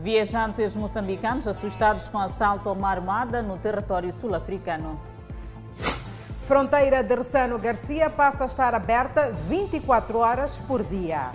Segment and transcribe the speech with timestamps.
[0.00, 5.00] Viajantes moçambicanos assustados com assalto a uma armada no território sul-africano.
[6.46, 11.32] Fronteira de Ressano Garcia passa a estar aberta 24 horas por dia.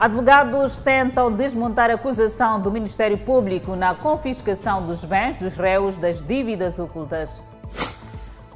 [0.00, 6.22] Advogados tentam desmontar a acusação do Ministério Público na confiscação dos bens dos réus das
[6.22, 7.42] dívidas ocultas.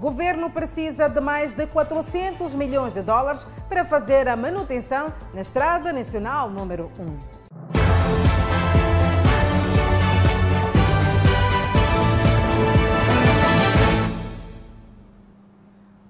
[0.01, 5.93] Governo precisa de mais de 400 milhões de dólares para fazer a manutenção na Estrada
[5.93, 7.42] Nacional número 1.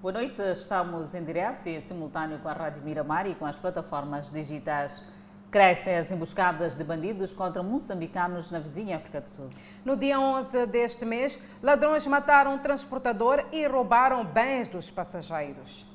[0.03, 3.55] Boa noite, estamos em direto e em simultâneo com a Rádio Miramar e com as
[3.55, 5.01] plataformas digitais.
[5.49, 9.49] Crescem as emboscadas de bandidos contra moçambicanos na vizinha África do Sul.
[9.85, 15.85] No dia 11 deste mês, ladrões mataram um transportador e roubaram bens dos passageiros.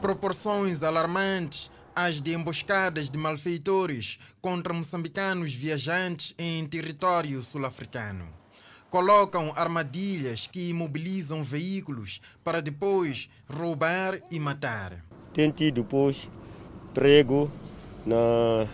[0.00, 8.43] Proporções alarmantes as de emboscadas de malfeitores contra moçambicanos viajantes em território sul-africano
[8.94, 15.04] colocam armadilhas que imobilizam veículos para depois roubar e matar.
[15.32, 16.30] Tem tido depois
[16.94, 17.50] prego
[18.06, 18.68] na,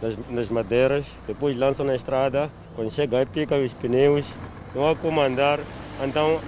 [0.00, 4.26] nas, nas madeiras, depois lançam na estrada, quando chega aí pica os pneus,
[4.76, 5.58] não há como andar,
[6.00, 6.40] então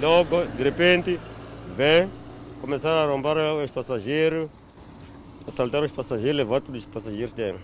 [0.00, 1.20] logo de repente
[1.76, 2.10] vem,
[2.62, 4.48] começar a roubar os passageiros,
[5.46, 7.60] assaltar os passageiros, levar todos os passageiros dentro.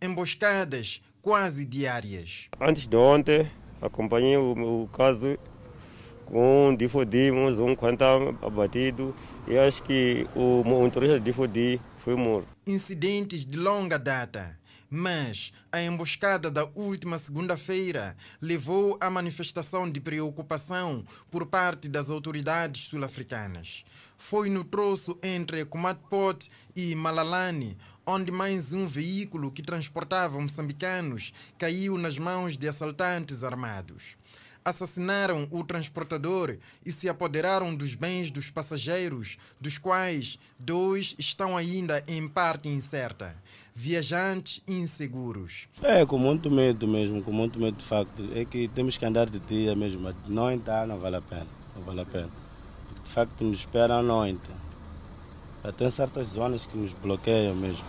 [0.00, 2.48] Emboscadas quase diárias.
[2.60, 3.50] Antes de ontem,
[3.82, 5.36] acompanhei o, o caso
[6.24, 9.12] com um difodimos, um quanto abatido
[9.48, 12.46] e acho que o motorista de difodi foi morto.
[12.64, 14.55] Incidentes de longa data.
[14.88, 22.84] Mas a emboscada da última segunda-feira levou à manifestação de preocupação por parte das autoridades
[22.84, 23.84] sul-africanas.
[24.16, 27.76] Foi no troço entre Kumatpot e Malalane,
[28.06, 34.16] onde mais um veículo que transportava moçambicanos caiu nas mãos de assaltantes armados.
[34.64, 42.02] Assassinaram o transportador e se apoderaram dos bens dos passageiros, dos quais dois estão ainda
[42.08, 43.40] em parte incerta.
[43.78, 45.68] Viajantes inseguros.
[45.82, 48.26] É, com muito medo mesmo, com muito medo de facto.
[48.34, 51.46] É que temos que andar de dia mesmo, mas de noite não vale a pena.
[51.76, 52.30] Não vale a pena.
[53.04, 54.50] De facto, nos espera à noite.
[55.76, 57.84] Tem certas zonas que nos bloqueiam mesmo.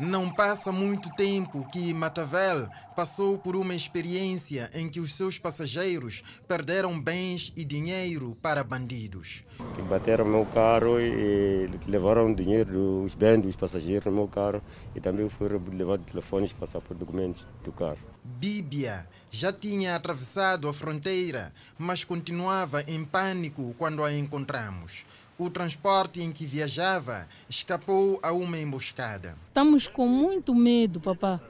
[0.00, 2.66] Não passa muito tempo que Matavel
[2.96, 9.44] passou por uma experiência em que os seus passageiros perderam bens e dinheiro para bandidos.
[9.90, 14.62] Bateram meu carro e levaram dinheiro dos bens dos passageiros no meu carro
[14.94, 17.98] e também foram levados telefones para por documentos do carro.
[18.24, 25.04] Bíblia já tinha atravessado a fronteira, mas continuava em pânico quando a encontramos
[25.44, 29.36] o transporte em que viajava escapou a uma emboscada.
[29.48, 31.40] Estamos com muito medo, papá.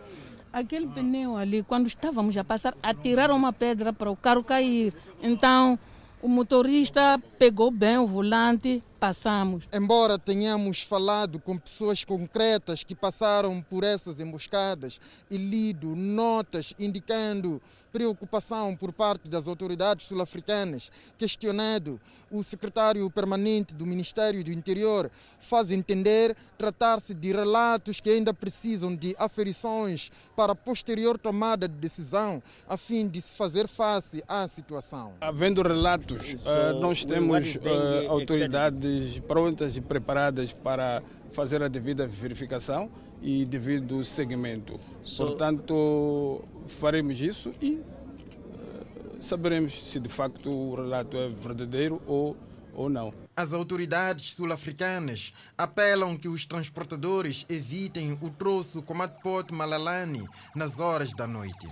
[0.53, 4.93] Aquele pneu ali, quando estávamos a passar, atiraram uma pedra para o carro cair.
[5.23, 5.79] Então,
[6.21, 9.65] o motorista pegou bem o volante, passamos.
[9.73, 17.61] Embora tenhamos falado com pessoas concretas que passaram por essas emboscadas e lido notas indicando
[17.93, 25.71] preocupação por parte das autoridades sul-africanas, questionado o secretário permanente do Ministério do Interior, faz
[25.71, 32.77] entender tratar-se de relatos que ainda precisam de aferições para posterior tomada de decisão, a
[32.77, 35.13] fim de se fazer face à situação.
[35.21, 42.91] Havendo relatos, uh, nós temos uh, autoridades prontas e preparadas para fazer a devida verificação
[43.23, 44.79] e devido segmento.
[45.17, 52.37] Portanto, faremos isso e uh, saberemos se de facto o relato é verdadeiro ou,
[52.75, 53.13] ou não.
[53.37, 61.27] As autoridades sul-africanas apelam que os transportadores evitem o troço Comatpot Malalani nas horas da
[61.27, 61.69] noite.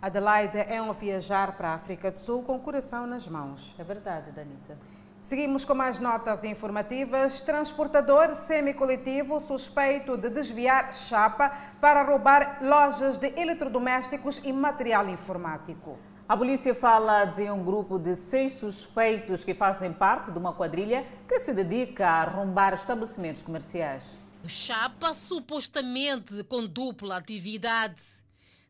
[0.00, 3.74] Adelaide é um viajar para a África do Sul com o coração nas mãos.
[3.78, 4.78] É verdade, Danisa.
[5.22, 7.40] Seguimos com mais notas informativas.
[7.40, 11.50] Transportador semicoletivo suspeito de desviar chapa
[11.80, 15.98] para roubar lojas de eletrodomésticos e material informático.
[16.28, 21.06] A polícia fala de um grupo de seis suspeitos que fazem parte de uma quadrilha
[21.26, 24.04] que se dedica a arrombar estabelecimentos comerciais.
[24.46, 28.02] Chapa supostamente com dupla atividade.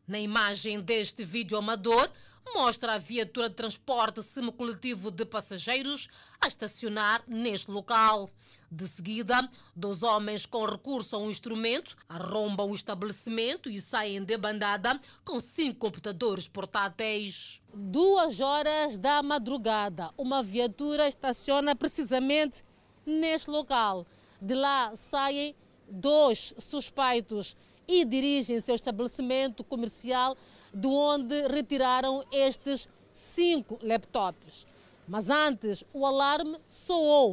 [0.07, 2.09] Na imagem deste vídeo amador,
[2.55, 6.09] mostra a viatura de transporte semicoletivo de passageiros
[6.41, 8.31] a estacionar neste local.
[8.71, 14.37] De seguida, dois homens com recurso a um instrumento arrombam o estabelecimento e saem de
[14.37, 17.63] bandada com cinco computadores portáteis.
[17.73, 22.63] Duas horas da madrugada, uma viatura estaciona precisamente
[23.07, 24.07] neste local.
[24.41, 25.57] De lá saem
[25.91, 27.57] dois suspeitos
[27.87, 30.37] e dirigem-se ao estabelecimento comercial
[30.79, 34.67] de onde retiraram estes cinco laptops.
[35.07, 37.33] Mas antes o alarme soou.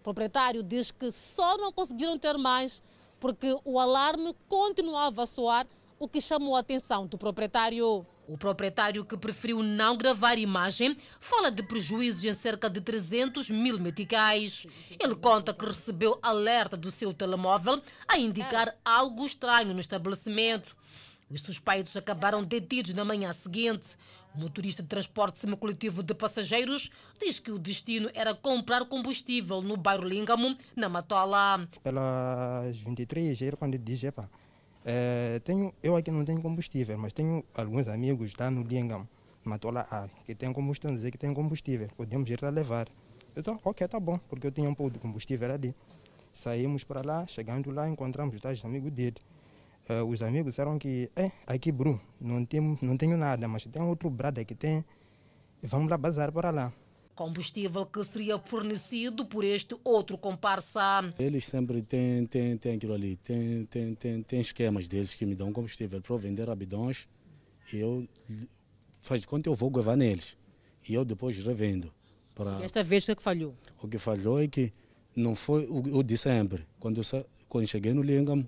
[0.00, 2.82] O proprietário diz que só não conseguiram ter mais
[3.18, 5.66] porque o alarme continuava a soar,
[5.98, 8.06] o que chamou a atenção do proprietário.
[8.28, 13.78] O proprietário que preferiu não gravar imagem fala de prejuízos em cerca de 300 mil
[13.78, 14.66] meticais.
[15.00, 20.76] Ele conta que recebeu alerta do seu telemóvel a indicar algo estranho no estabelecimento.
[21.28, 23.96] Os suspeitos acabaram detidos na manhã seguinte.
[24.34, 26.90] O motorista de transporte semicoletivo de passageiros
[27.20, 31.68] diz que o destino era comprar combustível no bairro Lingamo, na Matola.
[31.82, 34.02] Pelas 23, era quando diz,
[34.84, 39.08] é, tenho, eu aqui não tenho combustível, mas tenho alguns amigos lá no Lingam,
[39.42, 42.86] Matola A, que tem combustível, dizer que tem combustível, podemos ir lá levar.
[43.34, 45.74] Eu disse, ok, tá bom, porque eu tinha um pouco de combustível ali.
[46.32, 49.16] Saímos para lá, chegando lá, encontramos os tais amigos dele.
[49.88, 53.80] Uh, os amigos disseram que, é, aqui, Bruno, não tenho, não tenho nada, mas tem
[53.82, 54.84] outro brado que tem,
[55.62, 56.72] vamos lá bazar para lá.
[57.14, 61.14] Combustível que seria fornecido por este outro comparsa.
[61.18, 65.34] Eles sempre têm, têm, têm aquilo ali, têm, têm, têm, têm esquemas deles que me
[65.34, 67.08] dão combustível para vender rabidões
[67.72, 68.06] e eu
[69.02, 70.36] faz quanto eu vou gravar neles
[70.86, 71.92] e eu depois revendo.
[72.34, 72.60] Para...
[72.60, 73.54] E esta vez o que falhou?
[73.80, 74.72] O que falhou é que
[75.14, 76.66] não foi o, o de sempre.
[76.78, 78.46] Quando eu, quando cheguei no Lingam,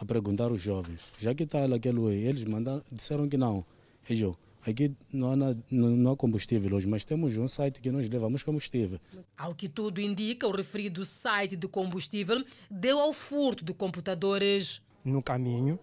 [0.00, 3.64] a perguntar aos jovens, já que está aquele aí, eles mandaram, disseram que não.
[4.08, 4.34] Eu,
[4.66, 8.98] aqui não há, não há combustível hoje, mas temos um site que nós levamos combustível.
[9.36, 14.80] Ao que tudo indica, o referido site de combustível deu ao furto de computadores.
[15.04, 15.78] No caminho,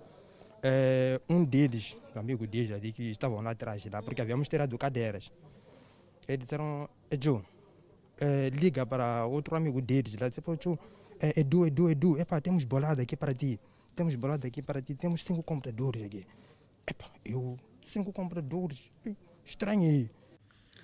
[0.63, 4.75] é, um deles, um amigo deles ali, que estavam lá atrás, lá, porque havíamos tirado
[4.79, 5.31] cadeiras.
[6.27, 7.45] Eles disseram, Edu,
[8.19, 10.41] é, liga para outro amigo deles lá, disse,
[11.19, 13.59] é, Edu, Edu, Edu, epa, temos bolada aqui para ti
[13.97, 16.27] temos bolada aqui para ti, temos cinco compradores aqui.
[16.85, 18.91] Epa, eu, cinco compradores,
[19.43, 20.09] estranhei.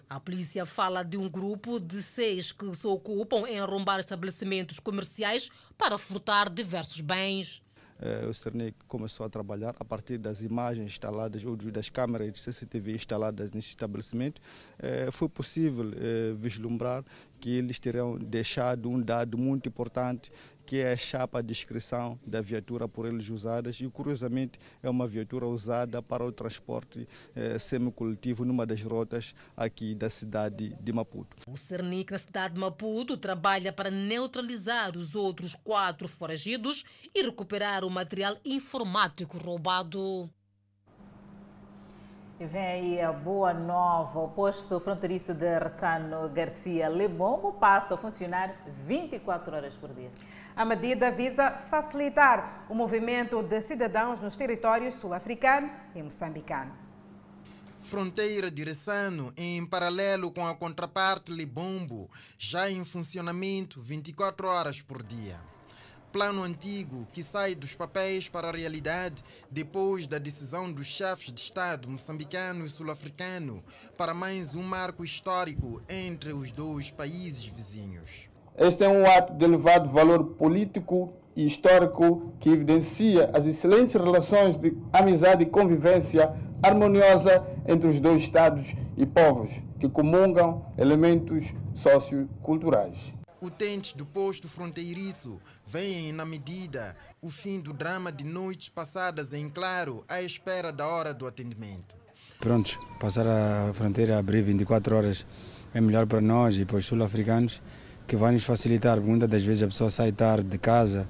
[0.10, 5.50] A polícia fala de um grupo de seis que se ocupam em arrombar estabelecimentos comerciais
[5.78, 7.64] para furtar diversos bens.
[8.30, 12.96] O Cernic começou a trabalhar a partir das imagens instaladas ou das câmeras de CCTV
[12.96, 14.42] instaladas nesse estabelecimento.
[14.78, 17.06] Eh, foi possível eh, vislumbrar
[17.40, 20.34] que eles terão deixado um dado muito importante
[20.66, 25.08] que é a chapa de inscrição da viatura por eles usadas e curiosamente é uma
[25.08, 31.36] viatura usada para o transporte eh, semicoletivo numa das rotas aqui da cidade de Maputo.
[31.48, 36.84] O Cernic na cidade de Maputo trabalha para neutralizar os outros quatro foragidos
[37.14, 40.30] e recuperar o material informático roubado.
[42.44, 44.20] E vem aí a boa nova.
[44.20, 48.54] O posto fronteiriço de Ressano Garcia Lebombo passa a funcionar
[48.86, 50.12] 24 horas por dia.
[50.54, 56.74] A medida visa facilitar o movimento de cidadãos nos territórios sul-africano e moçambicano.
[57.80, 65.02] Fronteira de Ressano, em paralelo com a contraparte Libombo, já em funcionamento 24 horas por
[65.02, 65.53] dia
[66.14, 71.40] plano antigo que sai dos papéis para a realidade depois da decisão dos chefes de
[71.40, 73.64] Estado moçambicano e sul-africano
[73.98, 78.30] para mais um marco histórico entre os dois países vizinhos.
[78.56, 84.56] Este é um ato de elevado valor político e histórico que evidencia as excelentes relações
[84.56, 93.23] de amizade e convivência harmoniosa entre os dois Estados e povos que comungam elementos socioculturais
[93.44, 99.50] utentes do posto fronteiriço veem na medida o fim do drama de noites passadas em
[99.50, 101.96] claro à espera da hora do atendimento.
[102.40, 105.26] Prontos, passar a fronteira a abrir 24 horas
[105.74, 107.62] é melhor para nós e para os sul-africanos,
[108.08, 111.10] que vai nos facilitar, muitas das vezes a pessoa sai tarde de casa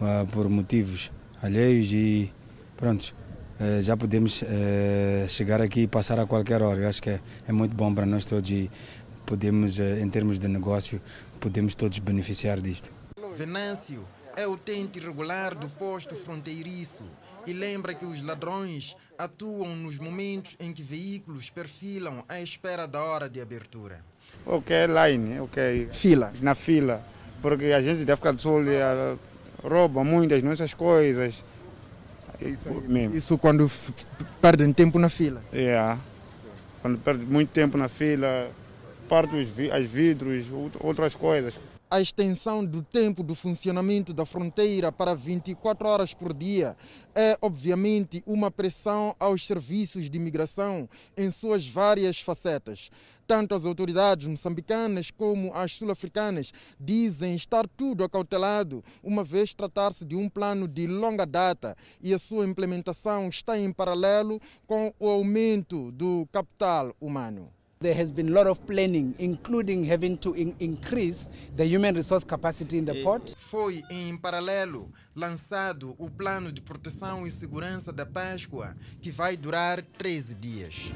[0.00, 1.10] uh, por motivos
[1.42, 2.32] alheios e
[2.76, 3.14] pronto,
[3.60, 6.80] uh, já podemos uh, chegar aqui e passar a qualquer hora.
[6.80, 8.70] Eu acho que é, é muito bom para nós todos e
[9.26, 11.00] podemos, em termos de negócio,
[11.40, 12.90] podemos todos beneficiar disto.
[13.36, 14.04] Venâncio
[14.36, 17.04] é o tente regular do posto fronteiriço
[17.46, 23.02] e lembra que os ladrões atuam nos momentos em que veículos perfilam à espera da
[23.02, 24.04] hora de abertura.
[24.46, 25.88] Ok, line, ok.
[25.90, 26.32] Fila.
[26.40, 27.04] Na fila.
[27.42, 28.78] Porque a gente deve ficar de sol e
[29.62, 31.44] rouba muitas nossas coisas.
[32.40, 33.16] Isso, mesmo.
[33.16, 33.70] Isso quando
[34.40, 35.42] perdem tempo na fila?
[35.52, 35.60] É.
[35.60, 35.98] Yeah.
[36.80, 38.50] Quando perde muito tempo na fila,
[39.10, 39.48] parte os
[39.90, 40.46] vidros,
[40.78, 41.58] outras coisas.
[41.90, 46.76] A extensão do tempo do funcionamento da fronteira para 24 horas por dia
[47.12, 52.88] é, obviamente, uma pressão aos serviços de imigração em suas várias facetas.
[53.26, 60.14] Tanto as autoridades moçambicanas como as sul-africanas dizem estar tudo acautelado, uma vez tratar-se de
[60.14, 65.90] um plano de longa data e a sua implementação está em paralelo com o aumento
[65.90, 67.50] do capital humano.
[67.82, 72.24] There has been a lot of planning, including having to in increase the human resource
[72.24, 73.34] capacity in the port.
[73.38, 79.80] Foi em paralelo lançado o plano de proteção e segurança da Páscoa, que vai durar
[79.96, 80.92] 13 dias.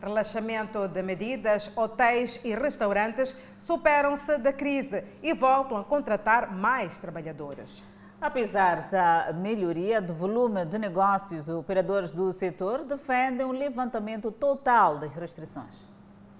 [0.00, 7.84] Relaxamento de medidas, hotéis e restaurantes superam-se da crise e voltam a contratar mais trabalhadores.
[8.20, 15.14] Apesar da melhoria do volume de negócios, operadores do setor defendem um levantamento total das
[15.14, 15.74] restrições.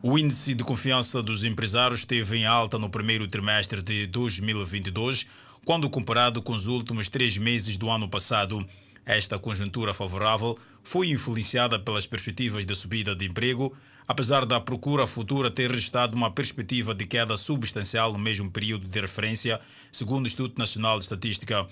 [0.02, 5.26] O índice de confiança dos empresários esteve em alta no primeiro trimestre de 2022,
[5.64, 8.64] quando comparado com os últimos três meses do ano passado.
[9.04, 15.50] Esta conjuntura favorável foi influenciada pelas perspectivas de subida de emprego, apesar da procura futura
[15.50, 19.60] ter restado uma perspectiva de queda substancial no mesmo período de referência,
[19.90, 21.66] segundo o Instituto Nacional de Estatística.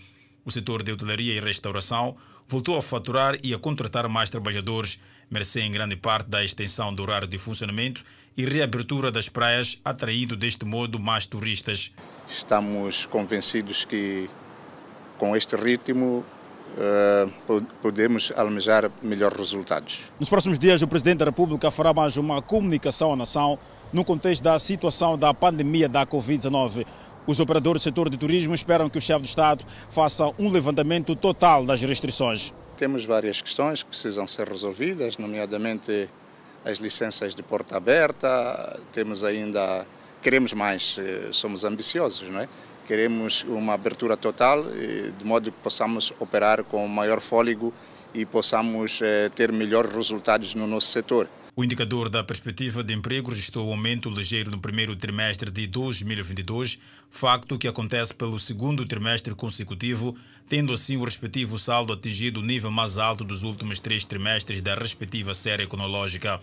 [0.44, 5.00] O setor de hotelaria e restauração voltou a faturar e a contratar mais trabalhadores,
[5.30, 8.04] mercê em grande parte da extensão do horário de funcionamento
[8.36, 11.92] e reabertura das praias, atraindo deste modo mais turistas.
[12.28, 14.28] Estamos convencidos que
[15.16, 16.24] com este ritmo
[17.80, 20.00] podemos almejar melhores resultados.
[20.18, 23.58] Nos próximos dias, o Presidente da República fará mais uma comunicação à nação
[23.92, 26.84] no contexto da situação da pandemia da Covid-19.
[27.26, 31.16] Os operadores do setor de turismo esperam que o chefe de Estado faça um levantamento
[31.16, 32.52] total das restrições.
[32.76, 36.08] Temos várias questões que precisam ser resolvidas, nomeadamente
[36.64, 38.78] as licenças de porta aberta.
[38.92, 39.86] Temos ainda,
[40.20, 42.48] queremos mais, eh, somos ambiciosos, não é?
[42.86, 47.72] Queremos uma abertura total, eh, de modo que possamos operar com maior fôlego
[48.12, 51.28] e possamos eh, ter melhores resultados no nosso setor.
[51.56, 56.80] O indicador da perspectiva de emprego registrou um aumento ligeiro no primeiro trimestre de 2022,
[57.08, 60.16] facto que acontece pelo segundo trimestre consecutivo,
[60.48, 64.74] tendo assim o respectivo saldo atingido o nível mais alto dos últimos três trimestres da
[64.74, 66.40] respectiva série cronológica.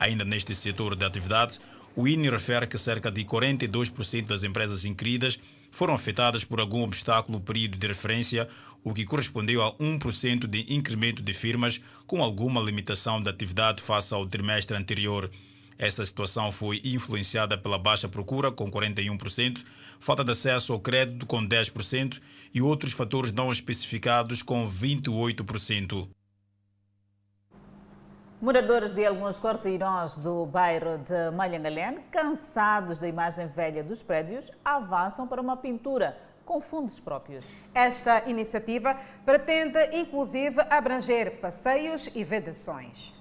[0.00, 1.58] Ainda neste setor de atividade,
[1.94, 5.38] o INE refere que cerca de 42% das empresas inquiridas
[5.74, 8.48] foram afetadas por algum obstáculo período de referência,
[8.84, 14.14] o que correspondeu a 1% de incremento de firmas com alguma limitação de atividade face
[14.14, 15.28] ao trimestre anterior.
[15.76, 19.64] Esta situação foi influenciada pela baixa procura, com 41%,
[19.98, 22.20] falta de acesso ao crédito, com 10%,
[22.54, 26.08] e outros fatores não especificados, com 28%.
[28.44, 35.26] Moradores de alguns quarteirões do bairro de Malhangalén, cansados da imagem velha dos prédios, avançam
[35.26, 37.42] para uma pintura com fundos próprios.
[37.74, 43.14] Esta iniciativa pretende, inclusive, abranger passeios e vedações.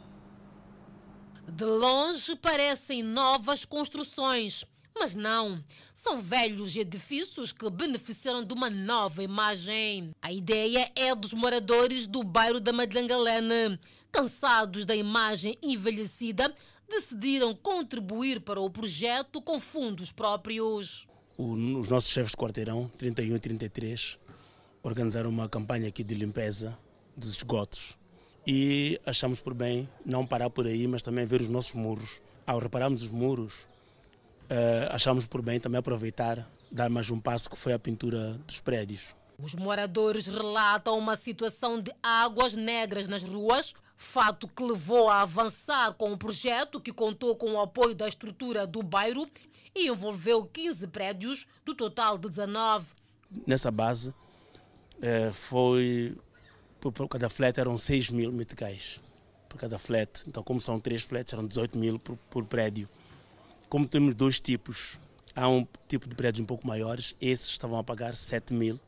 [1.47, 4.65] De longe parecem novas construções,
[4.95, 5.63] mas não.
[5.93, 10.11] São velhos edifícios que beneficiaram de uma nova imagem.
[10.21, 13.79] A ideia é dos moradores do bairro da Madlangalene
[14.13, 16.53] cansados da imagem envelhecida,
[16.87, 21.07] decidiram contribuir para o projeto com fundos próprios.
[21.35, 24.19] os nossos chefes de quarteirão, 31 e 33,
[24.83, 26.77] organizaram uma campanha aqui de limpeza
[27.17, 27.97] dos esgotos
[28.45, 32.21] e achamos por bem não parar por aí, mas também ver os nossos muros.
[32.45, 33.67] Ao repararmos os muros,
[34.91, 39.15] achamos por bem também aproveitar, dar mais um passo que foi a pintura dos prédios.
[39.37, 45.93] Os moradores relatam uma situação de águas negras nas ruas, fato que levou a avançar
[45.93, 49.27] com o projeto que contou com o apoio da estrutura do bairro
[49.75, 52.87] e envolveu 15 prédios, do total de 19.
[53.47, 54.13] Nessa base,
[55.01, 56.15] eh, foi
[56.79, 58.99] por cada flat eram 6 mil meticais
[59.49, 60.23] por cada flat.
[60.27, 62.89] Então, como são três flats, eram 18 mil por, por prédio.
[63.73, 64.99] Como temos dois tipos,
[65.35, 68.79] há um tipo de prédios um pouco maiores, esses estavam a pagar 7 mil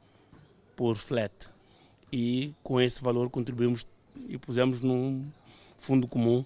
[0.75, 1.33] por flat.
[2.13, 3.87] E com esse valor contribuímos
[4.29, 5.27] e pusemos num
[5.79, 6.45] fundo comum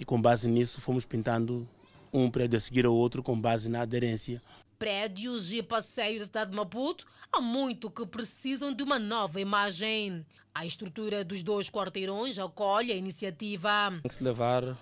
[0.00, 1.64] e com base nisso fomos pintando
[2.12, 4.42] um prédio a seguir ao outro com base na aderência.
[4.76, 10.26] Prédios e passeios da cidade de Maputo há muito que precisam de uma nova imagem.
[10.52, 13.90] A estrutura dos dois quarteirões acolhe a iniciativa.
[14.02, 14.76] Tem que se levar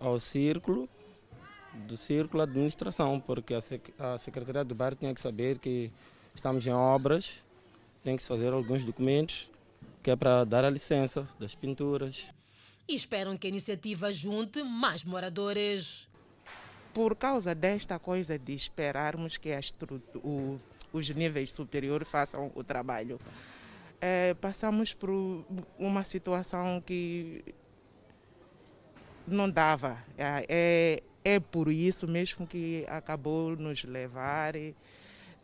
[0.00, 0.88] ao círculo,
[1.86, 5.90] do círculo administração, porque a Secretaria do Bairro tinha que saber que
[6.34, 7.42] estamos em obras,
[8.02, 9.50] tem que se fazer alguns documentos
[10.02, 12.28] que é para dar a licença das pinturas.
[12.88, 16.08] E esperam que a iniciativa junte mais moradores.
[16.94, 19.50] Por causa desta coisa de esperarmos que
[20.22, 20.60] o,
[20.92, 23.20] os níveis superiores façam o trabalho,
[24.00, 25.10] é, passamos por
[25.76, 27.44] uma situação que
[29.26, 29.98] não dava.
[30.16, 31.02] É, é
[31.50, 34.54] por isso mesmo que acabou nos levar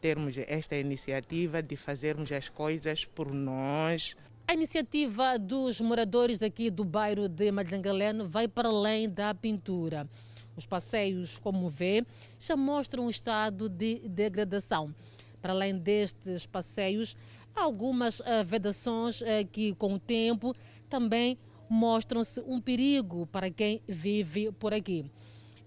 [0.00, 4.16] termos esta iniciativa de fazermos as coisas por nós.
[4.46, 10.08] A iniciativa dos moradores daqui do bairro de Madrangaleno vai para além da pintura.
[10.56, 12.04] Os passeios, como vê,
[12.38, 14.94] já mostram um estado de degradação.
[15.40, 17.16] Para além destes passeios,
[17.54, 20.54] há algumas uh, vedações uh, que, com o tempo,
[20.88, 25.04] também mostram-se um perigo para quem vive por aqui.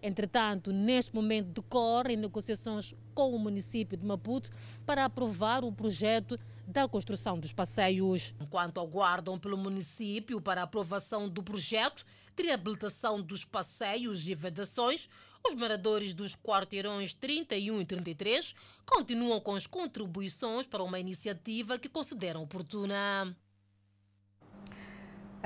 [0.06, 4.52] Entretanto, neste momento decorrem negociações com o município de Maputo
[4.86, 8.36] para aprovar o projeto da construção dos passeios.
[8.40, 15.10] Enquanto aguardam pelo município para aprovação do projeto de reabilitação dos passeios e vedações,
[15.44, 18.54] os moradores dos quarteirões 31 e 33
[18.86, 23.36] continuam com as contribuições para uma iniciativa que consideram oportuna.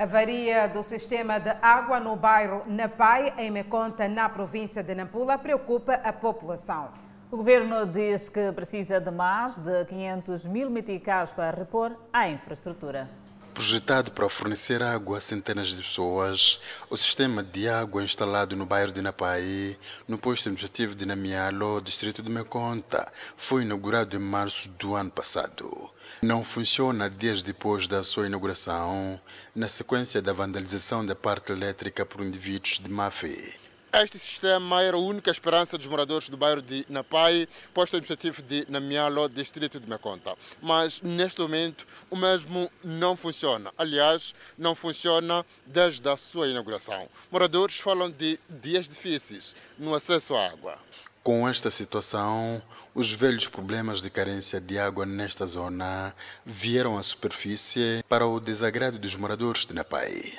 [0.00, 5.92] Avaria do sistema de água no bairro Napai, em Meconta, na província de Nampula, preocupa
[5.92, 6.90] a população.
[7.30, 13.10] O governo diz que precisa de mais de 500 mil meticais para repor a infraestrutura.
[13.52, 18.92] Projetado para fornecer água a centenas de pessoas, o sistema de água instalado no bairro
[18.92, 19.76] de Napai,
[20.08, 25.90] no posto administrativo de Namialo, distrito de Meconta, foi inaugurado em março do ano passado
[26.22, 29.18] não funciona dias depois da sua inauguração,
[29.54, 33.54] na sequência da vandalização da parte elétrica por indivíduos de má fé.
[33.92, 38.64] Este sistema era a única esperança dos moradores do bairro de Napai, posto administrativo de
[38.68, 40.36] Namialo, distrito de Meconta.
[40.62, 43.72] Mas, neste momento, o mesmo não funciona.
[43.76, 47.08] Aliás, não funciona desde a sua inauguração.
[47.32, 50.78] Moradores falam de dias difíceis no acesso à água.
[51.22, 52.62] Com esta situação,
[52.94, 56.14] os velhos problemas de carência de água nesta zona
[56.46, 60.32] vieram à superfície para o desagrado dos moradores de Napai.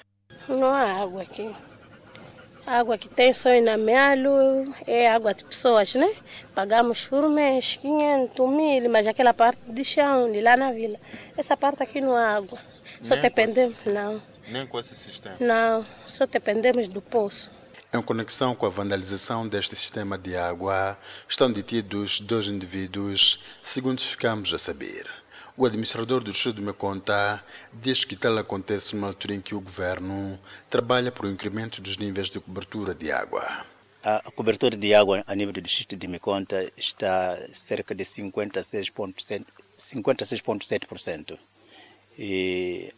[0.47, 1.55] Não há água aqui.
[2.65, 6.15] A água que tem só em Namealo é água de pessoas, né?
[6.55, 10.99] Pagamos por mês 500 mil, mas aquela parte de chão, de lá na vila.
[11.37, 12.57] Essa parte aqui não há água.
[13.03, 13.89] Só Nem dependemos, esse...
[13.89, 14.21] não.
[14.47, 15.35] Nem com esse sistema?
[15.39, 17.51] Não, só dependemos do poço.
[17.93, 24.53] Em conexão com a vandalização deste sistema de água, estão detidos dois indivíduos, segundo ficamos
[24.53, 25.09] a saber.
[25.57, 29.59] O administrador do Distrito de Meconta diz que tal acontece numa altura em que o
[29.59, 33.65] governo trabalha para o incremento dos níveis de cobertura de água.
[34.01, 39.45] A cobertura de água a nível do Distrito de Meconta está cerca de 56,7%.
[39.77, 41.37] 56,7%.
[42.17, 42.93] E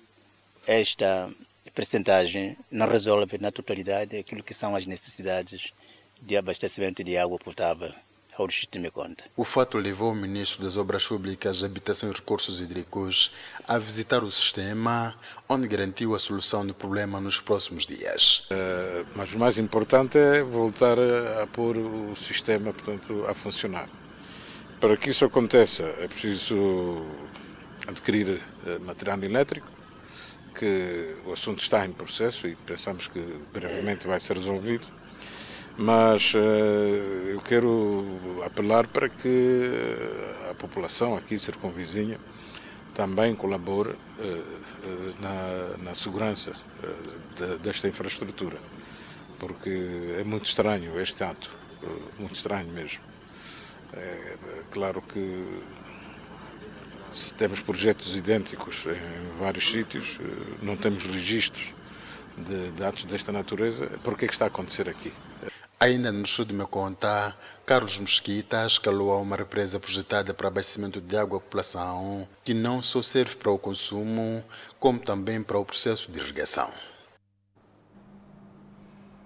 [0.67, 1.31] esta
[1.71, 5.73] percentagem não resolve na totalidade aquilo que são as necessidades
[6.21, 7.93] de abastecimento de água potável
[8.37, 9.23] ao distrito de Meconta.
[9.37, 13.33] O fato levou o ministro das Obras Públicas, Habitação e Recursos Hídricos
[13.67, 15.15] a visitar o sistema,
[15.47, 18.47] onde garantiu a solução do problema nos próximos dias.
[18.49, 23.87] Uh, mas o mais importante é voltar a pôr o sistema portanto, a funcionar.
[24.79, 27.05] Para que isso aconteça, é preciso
[27.87, 29.72] adquirir uh, material elétrico,
[30.53, 33.19] que o assunto está em processo e pensamos que
[33.51, 34.85] brevemente vai ser resolvido.
[35.77, 39.71] Mas uh, eu quero apelar para que
[40.49, 42.19] a população aqui circunvizinha
[42.93, 46.53] também colabore uh, na, na, segurança
[47.35, 48.57] de, desta infraestrutura,
[49.39, 51.49] porque é muito estranho este ato,
[52.19, 53.01] muito estranho mesmo.
[53.93, 54.35] É,
[54.71, 55.61] claro que
[57.13, 61.63] se temos projetos idênticos em vários sítios, eh, não temos registros
[62.35, 65.13] de, de atos desta natureza, por que é que está a acontecer aqui?
[65.79, 71.15] Ainda no sul de Meconta, Carlos Mesquita escalou a uma represa projetada para abastecimento de
[71.15, 74.43] água à população, que não só serve para o consumo,
[74.79, 76.71] como também para o processo de irrigação.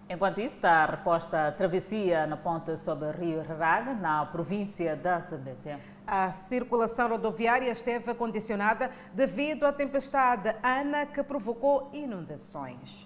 [0.09, 5.19] Enquanto isso, está a reposta travessia na ponte sobre o rio Raga, na província da
[5.19, 5.79] Zambésia.
[6.07, 13.05] A circulação rodoviária esteve condicionada devido à tempestade Ana que provocou inundações.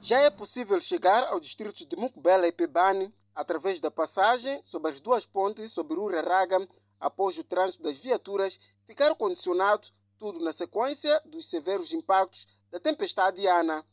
[0.00, 5.00] Já é possível chegar ao distrito de Mukbela e Pebani através da passagem sobre as
[5.00, 6.64] duas pontes sobre o Raga
[7.00, 8.56] após o trânsito das viaturas
[8.86, 13.84] ficar condicionado, tudo na sequência dos severos impactos da tempestade Ana.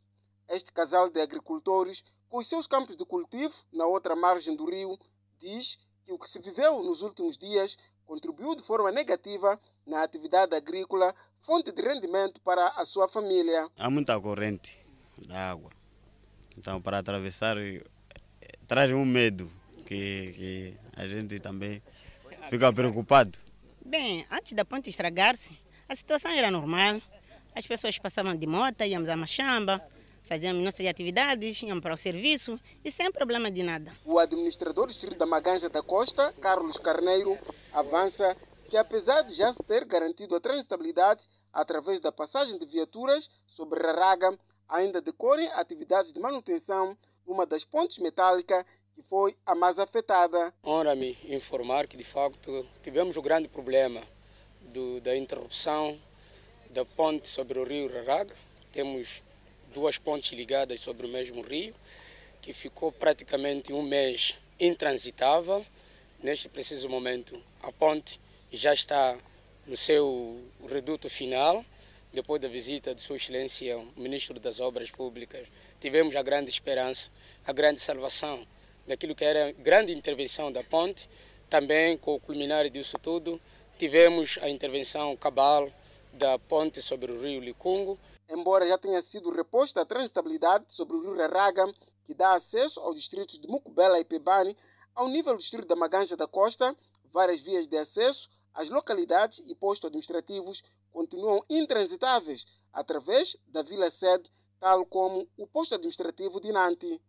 [0.47, 4.99] Este casal de agricultores com os seus campos de cultivo na outra margem do rio,
[5.39, 7.75] diz que o que se viveu nos últimos dias
[8.09, 11.13] contribuiu de forma negativa na atividade agrícola,
[11.45, 13.69] fonte de rendimento para a sua família.
[13.77, 14.79] Há muita corrente
[15.27, 15.69] da água,
[16.57, 17.83] então para atravessar eh,
[18.67, 19.47] traz um medo
[19.85, 21.83] que, que a gente também
[22.49, 23.37] fica preocupado.
[23.85, 25.55] Bem, antes da ponte estragar-se,
[25.87, 26.99] a situação era normal.
[27.55, 29.83] As pessoas passavam de moto, íamos a Machamba,
[30.29, 33.91] fazíamos nossas atividades, íamos para o serviço e sem problema de nada.
[34.05, 37.35] O administrador do distrito da Maganja da Costa, Carlos Carneiro,
[37.73, 38.37] avança
[38.69, 43.81] que apesar de já se ter garantido a transitabilidade através da passagem de viaturas sobre
[43.81, 44.37] Raraga,
[44.67, 48.63] ainda decorrem atividades de manutenção numa das pontes metálicas
[48.93, 50.53] que foi a mais afetada.
[50.63, 54.03] Honra-me informar que, de facto, tivemos o grande problema
[54.61, 55.99] do, da interrupção
[56.69, 58.35] da ponte sobre o rio Raraga.
[58.71, 59.23] Temos
[59.73, 61.73] duas pontes ligadas sobre o mesmo rio,
[62.41, 65.65] que ficou praticamente um mês intransitável.
[66.21, 68.19] Neste preciso momento, a ponte
[68.51, 69.17] já está
[69.65, 71.63] no seu reduto final.
[72.11, 75.47] Depois da visita de Sua Excelência, o Ministro das Obras Públicas,
[75.79, 77.11] tivemos a grande esperança,
[77.45, 78.47] a grande salvação
[78.87, 81.07] daquilo que era grande intervenção da ponte.
[81.49, 83.39] Também, com o culminar disso tudo,
[83.77, 85.71] tivemos a intervenção cabal
[86.11, 87.97] da ponte sobre o rio Licungo.
[88.29, 91.65] Embora já tenha sido reposta a transitabilidade sobre o rio Raraga,
[92.05, 94.55] que dá acesso aos distritos de Mucubela e Pebani,
[94.93, 96.75] ao nível do distrito da Maganja da Costa,
[97.11, 100.61] várias vias de acesso às localidades e postos administrativos
[100.91, 107.01] continuam intransitáveis através da Vila Sede, tal como o posto administrativo de Nanti.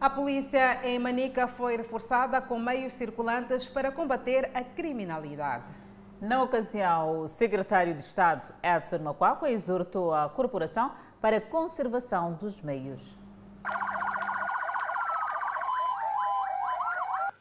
[0.00, 5.83] A polícia em Manica foi reforçada com meios circulantes para combater a criminalidade.
[6.24, 12.62] Na ocasião, o secretário de Estado, Edson Macuaco, exortou a corporação para a conservação dos
[12.62, 13.14] meios.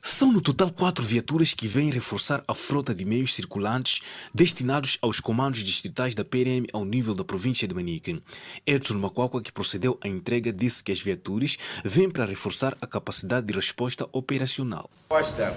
[0.02, 4.02] São no total quatro viaturas que vêm reforçar a frota de meios circulantes
[4.34, 8.22] destinados aos comandos distritais da PRM ao nível da província de Manique.
[8.68, 13.48] Edson Macuacua, que procedeu à entrega, disse que as viaturas vêm para reforçar a capacidade
[13.48, 14.90] de resposta operacional.
[15.10, 15.56] Resposta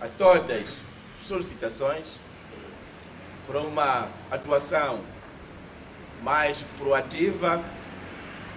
[0.00, 2.04] a todas as solicitações
[3.48, 5.00] para uma atuação
[6.22, 7.64] mais proativa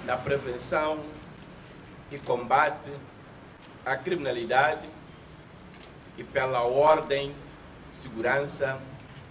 [0.06, 1.02] na prevenção
[2.12, 2.92] e combate
[3.86, 4.90] à criminalidade
[6.18, 7.34] e pela ordem,
[7.90, 8.82] segurança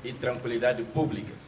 [0.02, 1.39] e tranquilidade pública.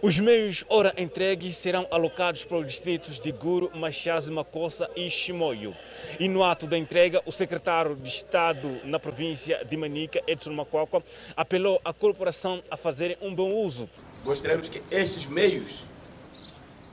[0.00, 5.74] Os meios ora entregues serão alocados para os distritos de Guru, Machaze, Macossa e Chimoio.
[6.20, 11.02] E no ato da entrega, o secretário de Estado na província de Manica, Edson Macuacua,
[11.36, 13.90] apelou à corporação a fazerem um bom uso.
[14.22, 15.82] Gostaríamos que estes meios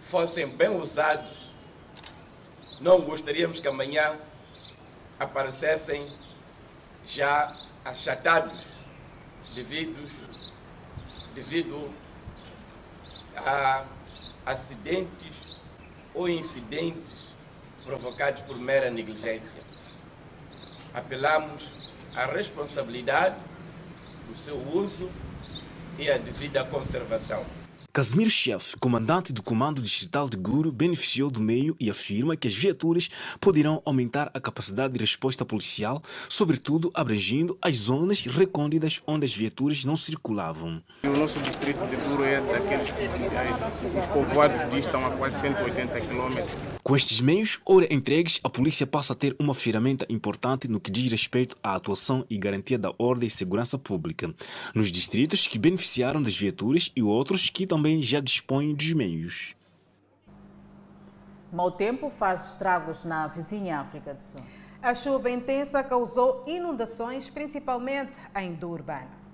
[0.01, 1.29] fossem bem usados.
[2.81, 4.17] Não gostaríamos que amanhã
[5.19, 6.03] aparecessem
[7.05, 8.65] já achatados
[9.53, 9.95] devido,
[11.35, 11.93] devido
[13.38, 13.86] a
[14.45, 15.62] acidentes
[16.13, 17.30] ou incidentes
[17.84, 19.60] provocados por mera negligência.
[20.93, 23.36] Apelamos à responsabilidade
[24.28, 25.10] do seu uso
[25.98, 27.45] e à devida conservação.
[27.95, 32.53] Casimir Chef, comandante do Comando Distrital de Guru, beneficiou do meio e afirma que as
[32.53, 39.34] viaturas poderão aumentar a capacidade de resposta policial, sobretudo abrangindo as zonas recônditas onde as
[39.34, 40.84] viaturas não circulavam.
[41.05, 46.74] O nosso distrito de Guru é daqueles que os povoados distam a quase 180 quilômetros.
[46.88, 50.91] Com estes meios, ora entregues, a polícia passa a ter uma ferramenta importante no que
[50.91, 54.32] diz respeito à atuação e garantia da ordem e segurança pública,
[54.76, 59.56] nos distritos que beneficiaram das viaturas e outros que também já dispõem dos meios.
[61.52, 64.41] Mau tempo faz estragos na vizinha África do Sul.
[64.80, 69.24] A chuva intensa causou inundações, principalmente em Durban.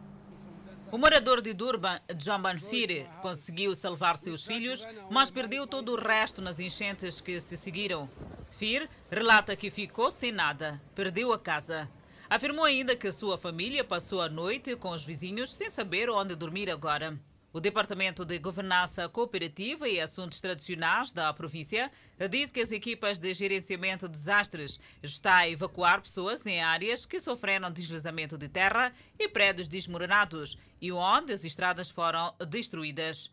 [0.92, 6.42] O morador de Durban, John Banfire, conseguiu salvar seus filhos, mas perdeu todo o resto
[6.42, 8.10] nas enchentes que se seguiram.
[8.52, 11.90] Fir relata que ficou sem nada, perdeu a casa.
[12.30, 16.70] Afirmou ainda que sua família passou a noite com os vizinhos sem saber onde dormir
[16.70, 17.18] agora.
[17.54, 21.92] O Departamento de Governança Cooperativa e Assuntos Tradicionais da província
[22.30, 27.20] diz que as equipas de gerenciamento de desastres estão a evacuar pessoas em áreas que
[27.20, 33.30] sofreram deslizamento de terra e prédios desmoronados e onde as estradas foram destruídas.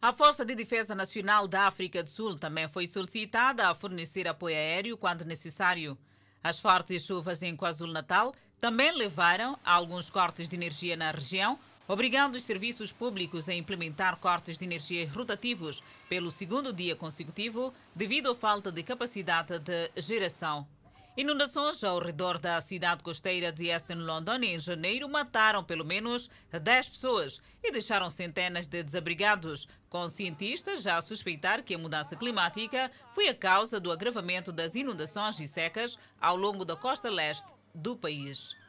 [0.00, 4.56] A Força de Defesa Nacional da África do Sul também foi solicitada a fornecer apoio
[4.56, 5.96] aéreo quando necessário.
[6.42, 11.56] As fortes chuvas em KwaZulu-Natal também levaram a alguns cortes de energia na região,
[11.92, 18.30] obrigando os serviços públicos a implementar cortes de energia rotativos pelo segundo dia consecutivo devido
[18.30, 20.66] à falta de capacidade de geração.
[21.14, 26.88] Inundações ao redor da cidade costeira de Eastern London em janeiro mataram pelo menos 10
[26.88, 32.90] pessoas e deixaram centenas de desabrigados, com cientistas já a suspeitar que a mudança climática
[33.14, 37.94] foi a causa do agravamento das inundações e secas ao longo da costa leste do
[37.94, 38.61] país.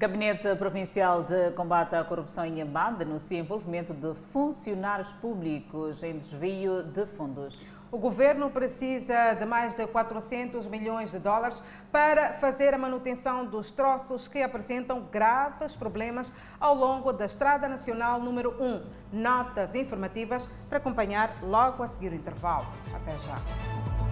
[0.00, 6.82] Gabinete Provincial de Combate à Corrupção em Inhambane denuncia envolvimento de funcionários públicos em desvio
[6.82, 7.58] de fundos.
[7.92, 13.70] O governo precisa de mais de 400 milhões de dólares para fazer a manutenção dos
[13.70, 18.82] troços que apresentam graves problemas ao longo da Estrada Nacional número 1.
[19.12, 22.66] Notas informativas para acompanhar logo a seguir o intervalo.
[22.94, 24.09] Até já.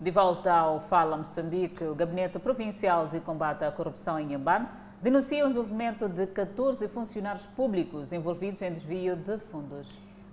[0.00, 4.68] De volta ao Fala Moçambique, o Gabinete Provincial de Combate à Corrupção em Inhambane
[5.02, 9.88] denuncia o envolvimento de 14 funcionários públicos envolvidos em desvio de fundos.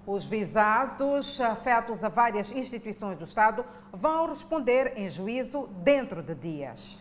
[0.06, 7.00] Os visados, afetos a várias instituições do Estado, vão responder em juízo dentro de dias.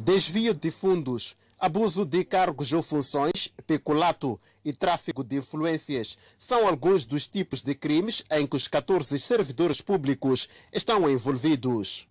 [0.00, 7.06] Desvio de fundos, abuso de cargos ou funções, peculato e tráfico de influências são alguns
[7.06, 12.06] dos tipos de crimes em que os 14 servidores públicos estão envolvidos.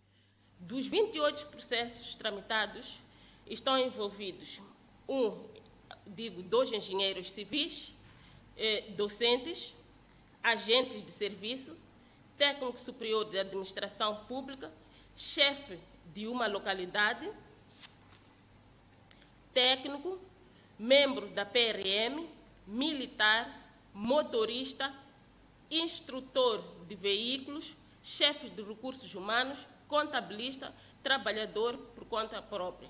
[0.60, 3.00] Dos 28 processos tramitados,
[3.46, 4.60] estão envolvidos
[5.08, 5.38] um,
[6.08, 7.94] digo, dois engenheiros civis,
[8.58, 9.72] eh, docentes,
[10.42, 11.78] agentes de serviço,
[12.40, 14.72] técnico superior de administração pública,
[15.16, 15.78] chefe
[16.12, 17.30] de uma localidade,
[19.54, 20.20] técnico,
[20.78, 22.28] membro da PRM,
[22.66, 23.50] militar,
[23.94, 24.94] motorista,
[25.70, 32.90] instrutor de veículos, chefe de recursos humanos, contabilista, trabalhador por conta própria.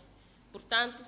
[0.52, 1.04] Portanto,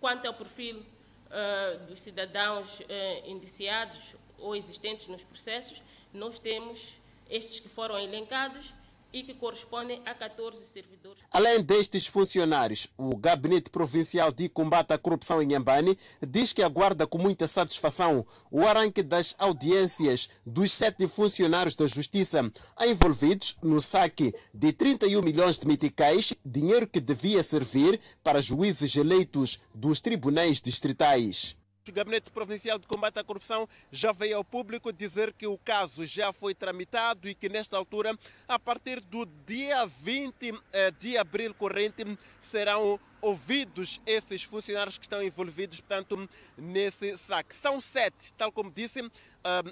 [0.00, 2.84] quanto ao perfil uh, dos cidadãos uh,
[3.28, 6.94] indiciados ou existentes nos processos, nós temos
[7.28, 8.72] estes que foram elencados
[9.12, 11.22] e que correspondem a 14 servidores.
[11.30, 17.06] Além destes funcionários, o Gabinete Provincial de Combate à Corrupção em Ambani diz que aguarda
[17.06, 24.34] com muita satisfação o arranque das audiências dos sete funcionários da Justiça envolvidos no saque
[24.52, 31.56] de 31 milhões de meticais, dinheiro que devia servir para juízes eleitos dos tribunais distritais.
[31.88, 36.06] O Gabinete Provincial de Combate à Corrupção já veio ao público dizer que o caso
[36.06, 41.54] já foi tramitado e que, nesta altura, a partir do dia 20 eh, de abril
[41.54, 42.04] corrente,
[42.38, 47.56] serão ouvidos esses funcionários que estão envolvidos, portanto, nesse saque.
[47.56, 49.10] São sete, tal como disse, uh,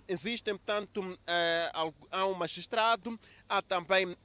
[0.08, 4.16] existem, portanto, uh, há um magistrado, há também uh,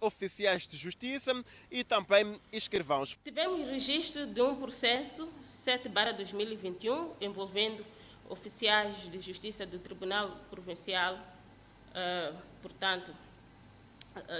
[0.00, 1.32] oficiais de justiça
[1.70, 3.18] e também escrivãos.
[3.24, 7.84] Tivemos registro de um processo 7 barra 2021 envolvendo
[8.28, 11.18] oficiais de justiça do Tribunal Provincial,
[12.60, 13.10] portanto,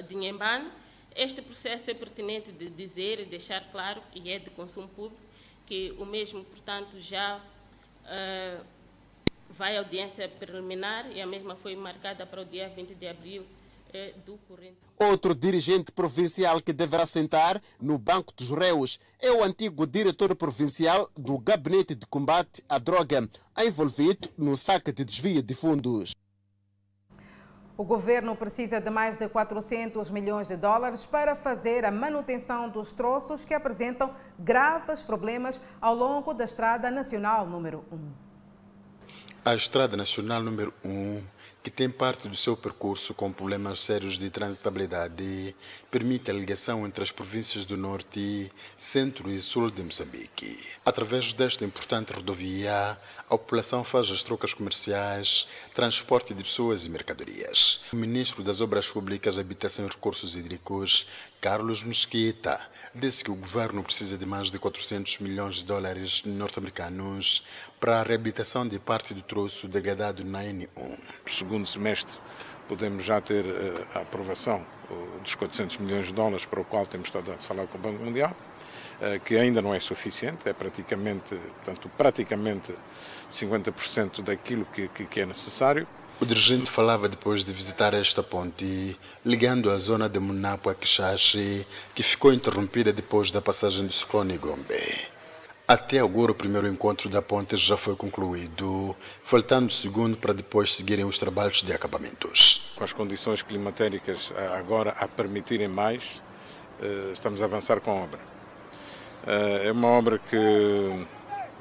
[0.06, 0.70] de Nhembane,
[1.18, 5.20] este processo é pertinente de dizer e deixar claro, e é de consumo público,
[5.66, 8.64] que o mesmo, portanto, já uh,
[9.50, 13.42] vai à audiência preliminar e a mesma foi marcada para o dia 20 de abril
[13.42, 14.76] uh, do corrente.
[14.96, 21.10] Outro dirigente provincial que deverá sentar no banco dos réus é o antigo diretor provincial
[21.16, 23.28] do Gabinete de Combate à Droga,
[23.58, 26.12] envolvido no saque de desvio de fundos.
[27.78, 32.90] O governo precisa de mais de 400 milhões de dólares para fazer a manutenção dos
[32.90, 38.10] troços que apresentam graves problemas ao longo da Estrada Nacional número 1.
[39.44, 41.22] A Estrada Nacional número 1
[41.62, 45.54] que tem parte do seu percurso com problemas sérios de transitabilidade,
[45.90, 50.64] permite a ligação entre as províncias do Norte, Centro e Sul de Moçambique.
[50.84, 52.96] Através desta importante rodovia,
[53.28, 57.82] a população faz as trocas comerciais, transporte de pessoas e mercadorias.
[57.92, 61.06] O ministro das Obras Públicas, Habitação e Recursos Hídricos,
[61.38, 62.58] Carlos Mesquita,
[62.94, 67.44] disse que o governo precisa de mais de 400 milhões de dólares norte-americanos
[67.78, 70.68] para a reabilitação de parte do troço degradado na N1.
[71.26, 72.18] No segundo semestre
[72.66, 76.86] podemos já ter uh, a aprovação uh, dos 400 milhões de dólares para o qual
[76.86, 78.36] temos estado a falar com o Banco Mundial,
[79.00, 82.74] uh, que ainda não é suficiente, é praticamente, portanto, praticamente
[83.30, 85.86] 50% daquilo que, que, que é necessário.
[86.20, 91.64] O dirigente falava depois de visitar esta ponte, ligando a zona de Munapo a Quixaxe,
[91.94, 94.74] que ficou interrompida depois da passagem do ciclone Gombe.
[95.68, 100.74] Até agora, o primeiro encontro da ponte já foi concluído, faltando o segundo para depois
[100.74, 102.72] seguirem os trabalhos de acabamentos.
[102.74, 106.02] Com as condições climatéricas agora a permitirem mais,
[106.80, 108.18] eh, estamos a avançar com a obra.
[109.26, 111.06] Eh, é uma obra que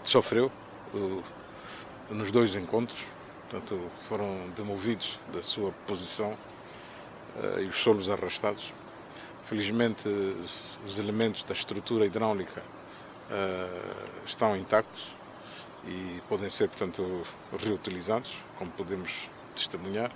[0.06, 0.50] sofreu
[2.10, 3.00] nos dois encontros,
[3.50, 6.38] portanto, foram demovidos da sua posição
[7.60, 8.74] e os solos arrastados.
[9.46, 10.10] Felizmente,
[10.86, 15.16] os elementos da estrutura hidráulica uh, estão intactos
[15.86, 17.26] e podem ser, portanto,
[17.58, 20.12] reutilizados, como podemos testemunhar.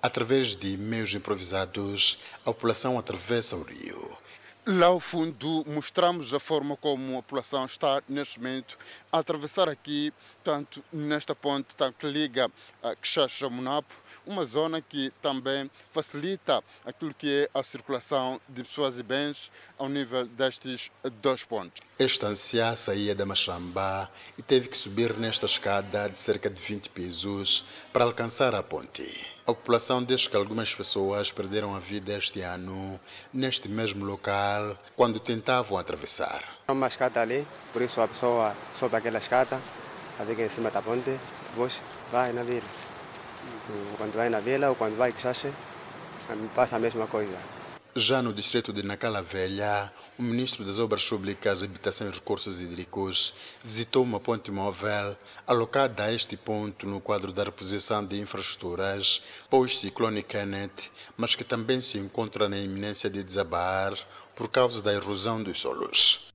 [0.00, 4.16] Através de meios improvisados, a população atravessa o rio.
[4.66, 8.76] Lá ao fundo mostramos a forma como a população está neste momento
[9.10, 10.12] a atravessar aqui,
[10.44, 12.50] tanto nesta ponte tanto que liga
[12.82, 13.94] a Quixaxa Munapo,
[14.26, 19.88] uma zona que também facilita aquilo que é a circulação de pessoas e bens ao
[19.88, 20.90] nível destes
[21.22, 21.82] dois pontos.
[21.98, 26.88] Este anciã saía da Machamba e teve que subir nesta escada de cerca de 20
[26.90, 29.02] pisos para alcançar a ponte.
[29.46, 33.00] A população diz que algumas pessoas perderam a vida este ano
[33.32, 36.44] neste mesmo local quando tentavam atravessar.
[36.68, 39.60] Há uma escada ali, por isso a pessoa sobe aquela escada,
[40.26, 41.18] fica em cima da ponte,
[41.50, 41.80] depois
[42.12, 42.89] vai na vila.
[43.96, 45.52] Quando vai na vila ou quando vai Quixaxe,
[46.54, 47.36] passa a mesma coisa.
[47.94, 53.34] Já no distrito de Nacala Velha, o ministro das Obras Públicas, Habitação e Recursos Hídricos
[53.64, 60.22] visitou uma ponte móvel alocada a este ponto no quadro da reposição de infraestruturas pós-ciclone
[60.22, 63.98] Kenneth, mas que também se encontra na iminência de desabar
[64.36, 66.29] por causa da erosão dos solos.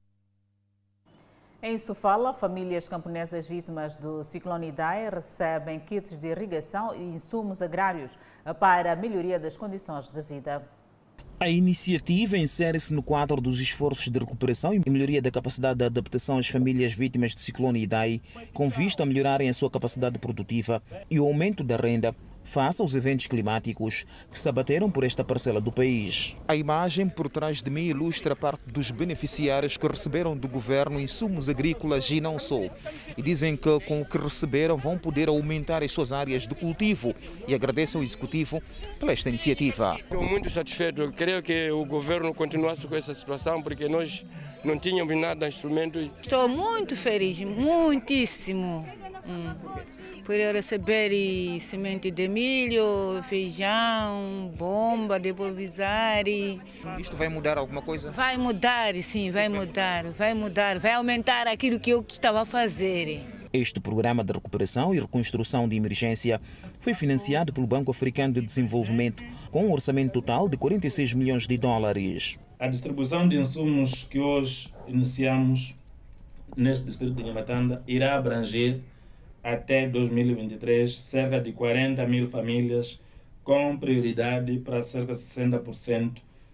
[1.68, 8.16] Em Sofala, famílias camponesas vítimas do ciclone Idai recebem kits de irrigação e insumos agrários
[8.60, 10.62] para a melhoria das condições de vida.
[11.40, 16.38] A iniciativa insere-se no quadro dos esforços de recuperação e melhoria da capacidade de adaptação
[16.38, 18.22] às famílias vítimas do ciclone Idai,
[18.54, 22.96] com vista a melhorarem a sua capacidade produtiva e o aumento da renda face aos
[22.96, 26.38] eventos climáticos que se abateram por esta parcela do país.
[26.48, 31.50] A imagem por trás de mim ilustra parte dos beneficiários que receberam do governo insumos
[31.50, 32.62] agrícolas e não só.
[33.18, 37.14] E dizem que com o que receberam vão poder aumentar as suas áreas de cultivo
[37.48, 38.62] e agradecem ao executivo
[39.00, 39.98] pela esta iniciativa.
[40.00, 41.02] Estou muito satisfeito.
[41.02, 44.24] Eu creio que o governo continuasse com essa situação porque nós
[44.64, 46.10] não tínhamos nada de instrumentos.
[46.22, 48.88] Estou muito feliz, muitíssimo.
[49.28, 49.54] Hum
[50.26, 51.12] por eu receber
[51.62, 56.28] semente de milho, feijão, bomba de improvisar.
[57.00, 58.10] Isto vai mudar alguma coisa?
[58.10, 63.22] Vai mudar, sim, vai mudar, vai mudar, vai aumentar aquilo que eu estava a fazer.
[63.54, 66.42] Este programa de recuperação e reconstrução de emergência
[66.80, 71.56] foi financiado pelo Banco Africano de Desenvolvimento com um orçamento total de 46 milhões de
[71.56, 72.38] dólares.
[72.60, 75.76] A distribuição de insumos que hoje iniciamos
[76.58, 78.82] neste distrito de Nhamatanda irá abranger
[79.46, 83.00] até 2023, cerca de 40 mil famílias,
[83.44, 86.14] com prioridade para cerca de 60%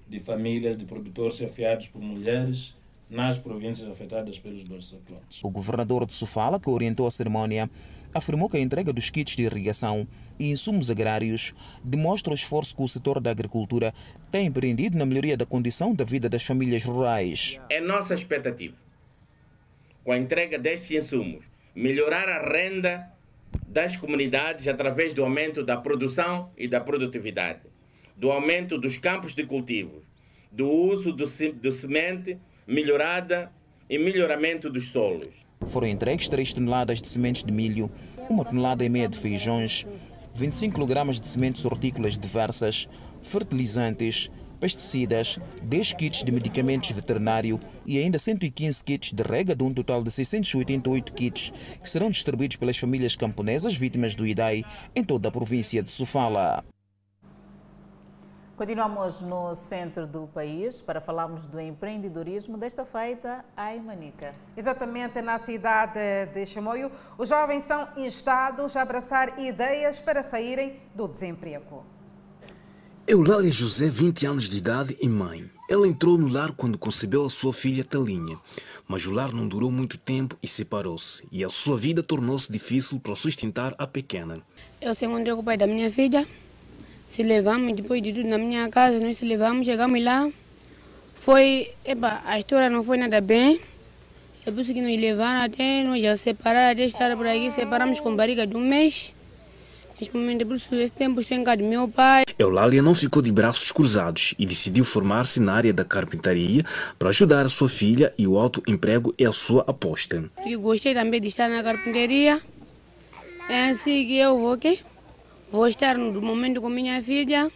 [0.09, 2.77] de famílias de produtores chefiados por mulheres
[3.09, 5.41] nas províncias afetadas pelos dois ciclones.
[5.41, 7.69] O governador de Sofala, que orientou a cerimónia,
[8.13, 10.05] afirmou que a entrega dos kits de irrigação
[10.37, 13.93] e insumos agrários demonstra o esforço que o setor da agricultura
[14.29, 17.57] tem empreendido na melhoria da condição da vida das famílias rurais.
[17.69, 18.75] É nossa expectativa,
[20.03, 23.11] com a entrega destes insumos, melhorar a renda
[23.67, 27.61] das comunidades através do aumento da produção e da produtividade,
[28.15, 30.01] do aumento dos campos de cultivo,
[30.51, 33.51] do uso do, do semente melhorada
[33.89, 35.33] e melhoramento dos solos.
[35.67, 37.89] Foram entregues 3 toneladas de sementes de milho,
[38.29, 39.85] 1 tonelada e meia de feijões,
[40.33, 42.87] 25 kg de sementes hortícolas diversas,
[43.21, 44.31] fertilizantes,
[44.61, 50.03] pesticidas, 10 kits de medicamentos veterinários e ainda 115 kits de rega, de um total
[50.03, 54.63] de 688 kits que serão distribuídos pelas famílias camponesas vítimas do IDAI
[54.95, 56.63] em toda a província de Sofala.
[58.55, 64.35] Continuamos no centro do país para falarmos do empreendedorismo, desta feita em Manica.
[64.55, 71.07] Exatamente, na cidade de Chimoio, os jovens são instados a abraçar ideias para saírem do
[71.07, 71.83] desemprego.
[73.11, 75.43] Eulália José, 20 anos de idade e mãe.
[75.69, 78.39] Ela entrou no lar quando concebeu a sua filha Talinha,
[78.87, 83.01] mas o lar não durou muito tempo e separou-se, e a sua vida tornou-se difícil
[83.01, 84.37] para sustentar a pequena.
[84.79, 86.25] Eu se encontrei com o pai da minha filha,
[87.05, 90.31] se levamos, depois de tudo na minha casa, nós se levamos, chegamos lá,
[91.13, 93.59] foi, epa, a história não foi nada bem,
[94.45, 97.99] é por isso que nos levaram até, nós já separaram, até estar por aqui, separamos
[97.99, 99.13] com barriga de um mês,
[100.01, 102.23] Neste momento, por isso, esse tempo estou em casa do meu pai.
[102.39, 106.65] Eulália não ficou de braços cruzados e decidiu formar-se na área da carpintaria
[106.97, 110.23] para ajudar a sua filha e o autoemprego é a sua aposta.
[110.37, 112.41] Porque gostei também de estar na carpintaria.
[113.47, 114.79] É assim que eu vou, okay?
[115.51, 117.51] vou estar no momento com minha filha.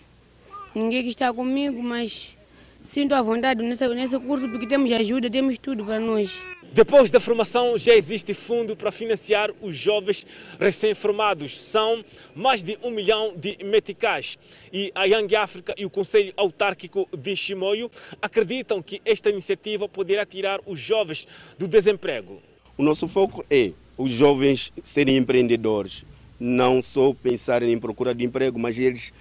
[0.76, 2.38] Ninguém que está comigo, mas
[2.84, 6.44] sinto a vontade nesse, nesse curso porque temos ajuda, temos tudo para nós.
[6.76, 10.28] Depois da formação, já existe fundo para financiar os jovens
[10.60, 11.58] recém-formados.
[11.58, 12.04] São
[12.36, 14.38] mais de um milhão de meticais.
[14.74, 17.90] E a Young África e o Conselho Autárquico de Chimoio
[18.22, 21.26] acreditam que esta iniciativa poderá tirar os jovens
[21.58, 22.42] do desemprego.
[22.78, 26.04] O nosso foco é os jovens serem empreendedores,
[26.38, 29.14] não só pensarem em procura de emprego, mas eles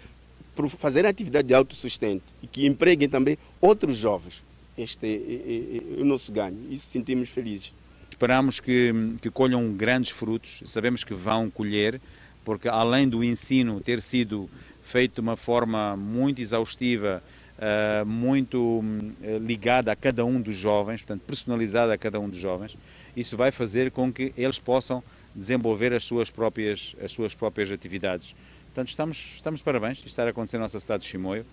[0.77, 4.43] fazerem atividade de autossustento e que empreguem também outros jovens
[4.77, 6.59] este é, é, é o nosso ganho.
[6.71, 7.73] Isso sentimos felizes.
[8.11, 12.01] Esperamos que, que colham grandes frutos, sabemos que vão colher,
[12.45, 14.49] porque além do ensino ter sido
[14.83, 17.23] feito de uma forma muito exaustiva,
[17.59, 22.39] uh, muito uh, ligada a cada um dos jovens, portanto personalizada a cada um dos
[22.39, 22.77] jovens,
[23.17, 25.03] isso vai fazer com que eles possam
[25.35, 28.35] desenvolver as suas próprias, as suas próprias atividades.
[28.67, 31.45] Portanto, estamos, estamos de parabéns, isto está a acontecer na nossa cidade de Chimoio,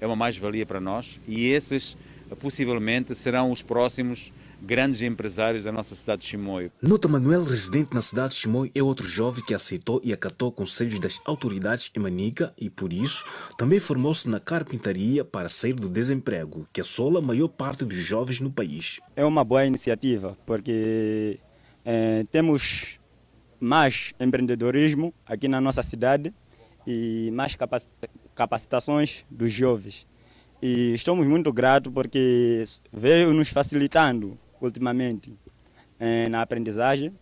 [0.00, 1.96] é uma mais-valia para nós e esses
[2.36, 6.72] possivelmente serão os próximos grandes empresários da nossa cidade de Chimoio.
[6.82, 10.98] Nota Manuel, residente na cidade de Chimoio, é outro jovem que aceitou e acatou conselhos
[10.98, 13.24] das autoridades em Manica e, por isso,
[13.56, 18.40] também formou-se na carpintaria para sair do desemprego, que assola a maior parte dos jovens
[18.40, 19.00] no país.
[19.14, 21.38] É uma boa iniciativa, porque
[21.84, 22.98] é, temos
[23.60, 26.32] mais empreendedorismo aqui na nossa cidade
[26.86, 27.56] e mais
[28.34, 30.06] capacitações dos jovens.
[30.60, 35.32] E estamos muito gratos porque veio nos facilitando ultimamente
[36.00, 37.12] eh, na aprendizagem.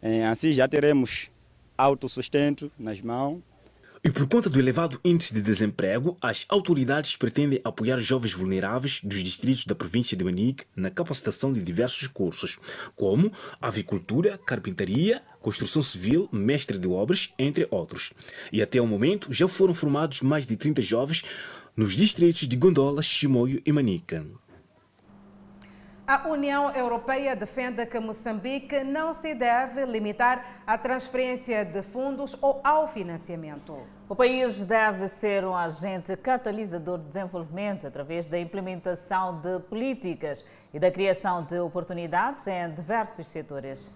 [0.00, 1.30] Eh, assim já teremos
[1.76, 3.42] autossustento nas mãos.
[4.02, 9.22] E por conta do elevado índice de desemprego, as autoridades pretendem apoiar jovens vulneráveis dos
[9.22, 12.58] distritos da província de Manique na capacitação de diversos cursos,
[12.94, 18.12] como avicultura, carpintaria, construção civil, mestre de obras, entre outros.
[18.52, 21.22] E até o momento já foram formados mais de 30 jovens
[21.78, 24.26] nos distritos de Gondola, Chimoio e Manica.
[26.04, 32.60] A União Europeia defende que Moçambique não se deve limitar à transferência de fundos ou
[32.64, 33.78] ao financiamento.
[34.08, 40.80] O país deve ser um agente catalisador de desenvolvimento através da implementação de políticas e
[40.80, 43.94] da criação de oportunidades em diversos setores.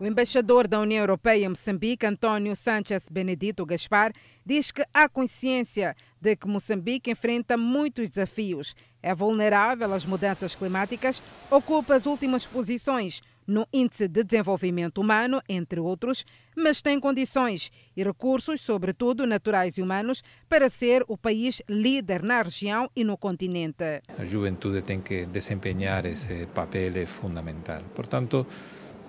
[0.00, 4.12] O embaixador da União Europeia em Moçambique, António Sánchez Benedito Gaspar,
[4.44, 11.22] diz que há consciência de que Moçambique enfrenta muitos desafios, é vulnerável às mudanças climáticas,
[11.48, 16.24] ocupa as últimas posições no Índice de Desenvolvimento Humano, entre outros,
[16.56, 22.42] mas tem condições e recursos, sobretudo naturais e humanos, para ser o país líder na
[22.42, 24.02] região e no continente.
[24.18, 27.82] A juventude tem que desempenhar esse papel fundamental.
[27.94, 28.46] Portanto,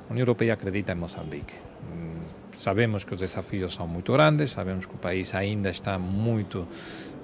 [0.08, 1.53] a União Europeia acredita em Moçambique.
[1.93, 6.68] Mm, sabemos que os desafios são muito grandes, sabemos que o país ainda está muito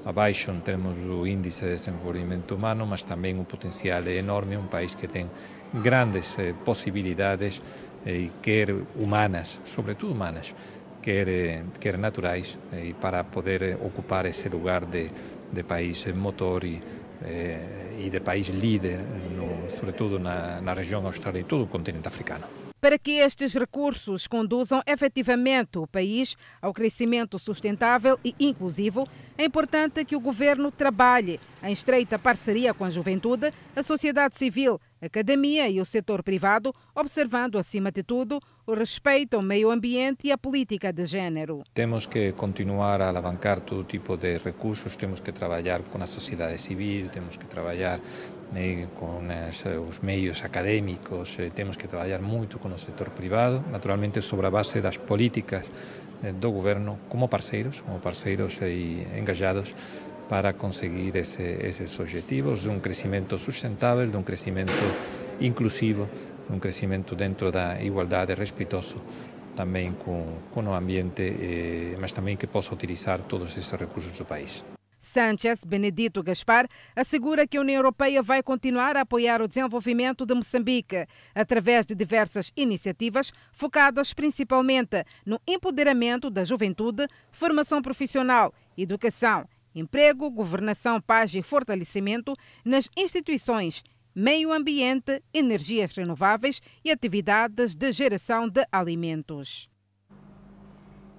[0.05, 4.67] abaixo em termos do índice de desenvolvimento humano, mas também o potencial é enorme, um
[4.67, 5.29] país que tem
[5.73, 7.61] grandes eh, possibilidades,
[8.05, 10.53] eh, quer humanas, sobretudo humanas,
[11.01, 15.09] quer, eh, quer naturais, eh, para poder eh, ocupar esse lugar de,
[15.51, 16.81] de país motor e,
[17.99, 18.99] e de país líder,
[19.37, 22.60] no, sobretudo na, na região austral e todo o continente africano.
[22.81, 29.07] Para que estes recursos conduzam efetivamente o país ao crescimento sustentável e inclusivo,
[29.37, 34.81] é importante que o governo trabalhe em estreita parceria com a juventude, a sociedade civil,
[34.99, 40.27] a academia e o setor privado, observando, acima de tudo, o respeito ao meio ambiente
[40.27, 41.63] e à política de género.
[41.75, 46.59] Temos que continuar a alavancar todo tipo de recursos, temos que trabalhar com a sociedade
[46.59, 47.99] civil, temos que trabalhar
[48.55, 53.63] eh, com as, os meios académicos, eh, temos que trabalhar muito com o setor privado,
[53.71, 55.65] naturalmente sobre a base das políticas
[56.23, 59.73] eh, do governo como parceiros, como parceiros e engajados
[60.29, 64.71] para conseguir esse, esses objetivos de um crescimento sustentável, de um crescimento
[65.41, 66.07] inclusivo,
[66.47, 68.95] de um crescimento dentro da igualdade, respeitoso
[69.55, 74.25] também com, com o ambiente, eh, mas também que possa utilizar todos esses recursos do
[74.25, 74.63] país.
[75.01, 80.35] Sanchez Benedito Gaspar assegura que a União Europeia vai continuar a apoiar o desenvolvimento de
[80.35, 90.29] Moçambique através de diversas iniciativas focadas principalmente no empoderamento da juventude, formação profissional, educação, emprego,
[90.29, 93.83] governação, paz e fortalecimento nas instituições
[94.13, 99.70] meio ambiente, energias renováveis e atividades de geração de alimentos.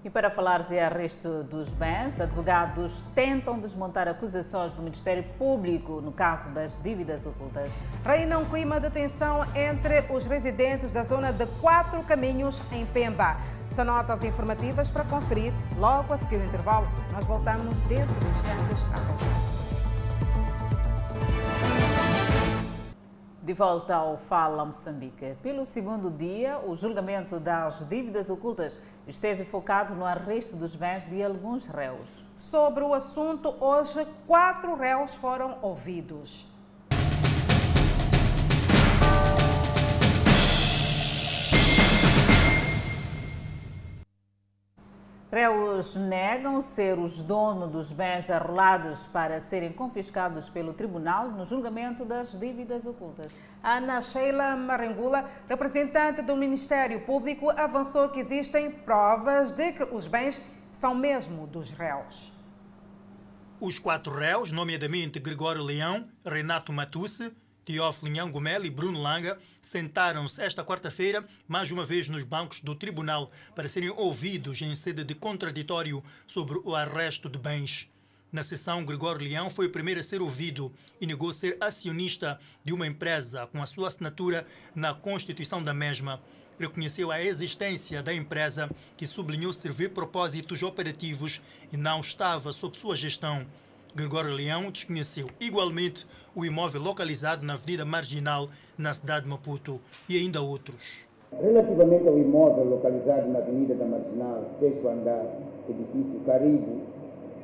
[0.04, 6.10] E para falar de arresto dos bens, advogados tentam desmontar acusações do Ministério Público no
[6.10, 7.72] caso das dívidas ocultas.
[8.04, 13.36] Reina um clima de tensão entre os residentes da zona de Quatro Caminhos, em Pemba.
[13.70, 16.88] São notas informativas para conferir logo a seguir o intervalo.
[17.12, 19.51] Nós voltamos dentro de instantes a
[23.42, 25.34] De volta ao Fala Moçambique.
[25.42, 31.20] Pelo segundo dia, o julgamento das dívidas ocultas esteve focado no arresto dos bens de
[31.24, 32.24] alguns réus.
[32.36, 36.51] Sobre o assunto, hoje, quatro réus foram ouvidos.
[45.32, 52.04] Réus negam ser os donos dos bens arrolados para serem confiscados pelo tribunal no julgamento
[52.04, 53.32] das dívidas ocultas.
[53.62, 60.38] Ana Sheila Marengula, representante do Ministério Público, avançou que existem provas de que os bens
[60.70, 62.30] são mesmo dos réus.
[63.58, 67.34] Os quatro réus, nomeadamente Gregório Leão, Renato Matusse,
[67.64, 73.30] Teófilo Nhangomel e Bruno Langa sentaram-se esta quarta-feira mais uma vez nos bancos do tribunal
[73.54, 77.88] para serem ouvidos em sede de contraditório sobre o arresto de bens.
[78.32, 82.72] Na sessão, Gregório Leão foi o primeiro a ser ouvido e negou ser acionista de
[82.72, 84.44] uma empresa com a sua assinatura
[84.74, 86.20] na constituição da mesma.
[86.58, 91.40] Reconheceu a existência da empresa, que sublinhou servir propósitos operativos
[91.70, 93.46] e não estava sob sua gestão.
[93.94, 99.78] Gregório Leão desconheceu igualmente o imóvel localizado na Avenida Marginal, na cidade de Maputo,
[100.08, 101.06] e ainda outros.
[101.30, 105.26] Relativamente ao imóvel localizado na Avenida da Marginal, sexto andar,
[105.68, 106.82] edifício Caribe,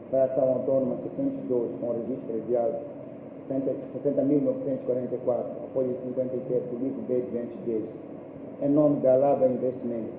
[0.09, 2.83] Fração Autônoma 602, com registro predial
[3.51, 7.83] 60.944, a folha 57 do livro B210,
[8.63, 10.17] em nome da Lava Investimentos.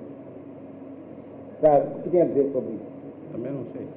[1.60, 2.92] Sabe, o que tem a dizer sobre isso?
[3.32, 3.88] Também não sei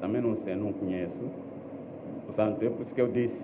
[0.00, 1.12] também não sei, não conheço.
[2.26, 3.40] Portanto, é por isso que eu disse.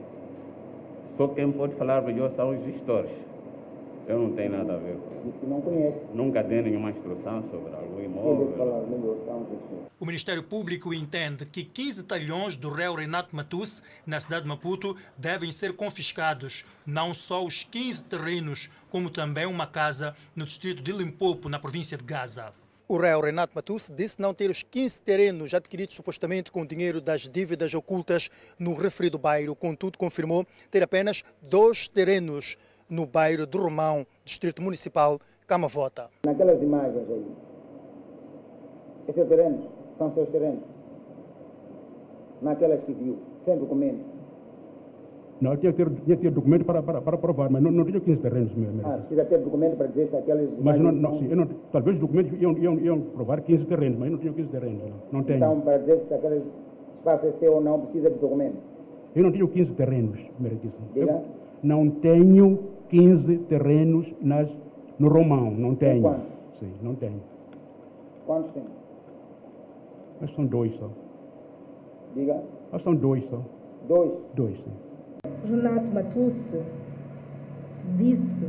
[1.17, 3.11] Só quem pode falar melhor são os gestores.
[4.07, 4.97] Eu não tenho nada a ver.
[5.27, 5.99] Isso não conhece.
[6.15, 8.55] Nunca dei nenhuma instrução sobre algum imóvel.
[8.57, 9.87] falar melhor são os gestores.
[9.99, 14.95] O Ministério Público entende que 15 talhões do réu Renato Matus, na cidade de Maputo,
[15.17, 16.65] devem ser confiscados.
[16.87, 21.97] Não só os 15 terrenos, como também uma casa no distrito de Limpopo, na província
[21.97, 22.53] de Gaza.
[22.89, 27.23] O réu Renato Matus disse não ter os 15 terrenos adquiridos supostamente com dinheiro das
[27.23, 28.31] dívidas ocultas
[28.61, 29.57] no referido bairro.
[29.57, 32.57] Contudo, confirmou ter apenas dois terrenos
[32.89, 35.19] no bairro do Romão, distrito municipal
[35.49, 36.09] Camavota.
[36.25, 37.27] Naquelas imagens aí,
[39.09, 39.67] esses terrenos
[39.99, 40.63] são seus terrenos.
[42.41, 44.16] Naquelas que viu, sem documento.
[45.41, 47.71] Não, eu tinha que ter, tinha que ter documento para, para, para provar, mas não,
[47.71, 48.81] não tinha 15 terrenos mesmo.
[48.85, 50.51] Ah, precisa ter documento para dizer se aqueles.
[50.63, 54.07] Mas não, não, sim, não, talvez os documentos iam, iam, iam provar 15 terrenos, mas
[54.07, 54.83] eu não tinha 15 terrenos.
[54.83, 55.37] Não, não tenho.
[55.37, 56.43] Então, para dizer se aquele
[56.95, 58.57] espaço é seu ou não, precisa de documento.
[59.15, 60.87] Eu não tenho 15 terrenos, meritíssimo.
[60.95, 61.23] Eu
[61.63, 62.59] não tenho
[62.89, 64.49] 15 terrenos nas,
[64.99, 66.01] no Romão, não tenho.
[66.01, 66.27] Quantos?
[66.59, 67.21] Sim, não tenho.
[68.27, 68.63] Quantos tem?
[70.19, 70.89] Mas são dois só.
[72.15, 72.43] Diga.
[72.73, 73.41] Mas são dois só.
[73.87, 74.13] Dois?
[74.35, 74.86] Dois, sim.
[75.49, 76.63] Renato Matusse
[77.97, 78.49] disse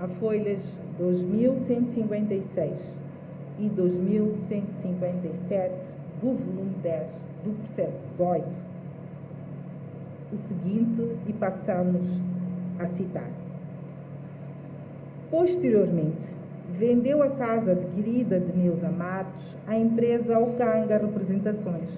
[0.00, 0.62] a folhas
[0.98, 2.72] 2156
[3.58, 5.74] e 2157
[6.20, 7.12] do volume 10
[7.44, 8.68] do processo 18
[10.32, 12.06] o seguinte e passamos
[12.78, 13.30] a citar.
[15.30, 16.28] Posteriormente,
[16.78, 21.88] vendeu a casa adquirida de meus amados à empresa Ocanga Representações,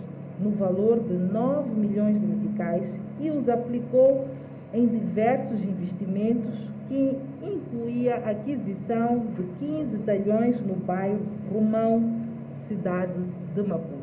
[0.41, 4.26] no valor de 9 milhões de meticais e os aplicou
[4.72, 6.57] em diversos investimentos
[6.88, 11.20] que incluía a aquisição de 15 talhões no bairro
[11.53, 12.20] Romão,
[12.68, 13.12] cidade
[13.55, 14.01] de Maputo.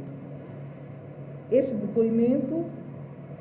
[1.52, 2.66] Este depoimento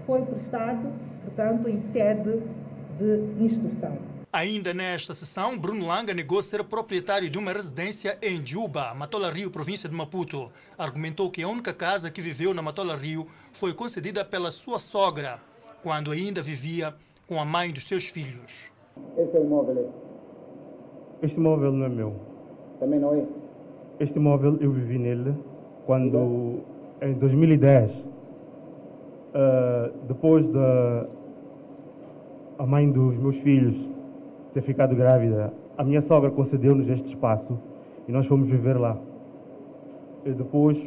[0.07, 0.89] foi prestado,
[1.25, 2.41] portanto, em sede
[2.99, 4.06] de instrução.
[4.37, 9.51] Ainda nesta sessão, Bruno Langa negou ser proprietário de uma residência em Juba, Matola Rio,
[9.51, 10.51] província de Maputo.
[10.77, 15.39] Argumentou que a única casa que viveu na Matola Rio foi concedida pela sua sogra,
[15.83, 16.93] quando ainda vivia
[17.27, 18.71] com a mãe dos seus filhos.
[19.17, 19.91] Esse é o imóvel?
[21.23, 22.15] Este imóvel não é meu.
[22.79, 23.25] Também não é?
[24.01, 25.35] Este imóvel eu vivi nele
[25.87, 26.61] quando,
[27.01, 27.97] em 2010, uh,
[30.07, 31.07] depois da
[32.59, 33.96] a mãe dos meus filhos
[34.57, 37.61] ter ficado grávida, a minha sogra concedeu-nos este espaço
[38.09, 38.99] e nós fomos viver lá.
[40.25, 40.79] E depois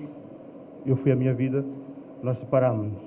[0.87, 1.63] eu fui a minha vida,
[2.23, 2.99] nós separámos-nos.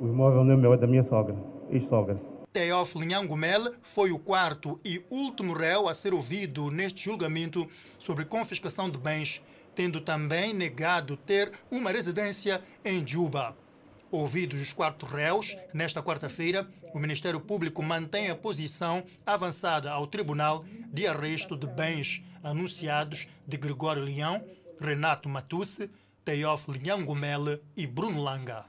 [0.00, 1.36] O imóvel não é meu, é da minha sogra,
[1.68, 2.18] ex-sogra.
[2.54, 7.68] Teófilo Nhangumel foi o quarto e último réu a ser ouvido neste julgamento
[7.98, 9.42] sobre confiscação de bens,
[9.74, 13.54] tendo também negado ter uma residência em Juba.
[14.10, 20.64] Ouvidos os quatro réus, nesta quarta-feira, o Ministério Público mantém a posição avançada ao Tribunal
[20.90, 24.42] de arresto de bens anunciados de Gregório Leão,
[24.80, 25.90] Renato Matusse,
[26.24, 28.64] Teófilo Nhangumel e Bruno Langa.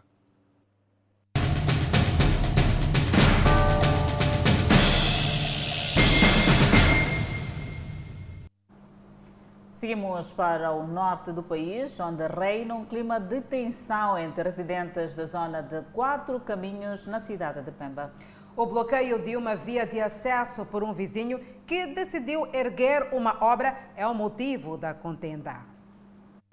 [9.79, 15.25] Seguimos para o norte do país, onde reina um clima de tensão entre residentes da
[15.25, 18.11] zona de Quatro Caminhos, na cidade de Pemba.
[18.57, 23.73] O bloqueio de uma via de acesso por um vizinho que decidiu erguer uma obra
[23.95, 25.61] é o motivo da contenda.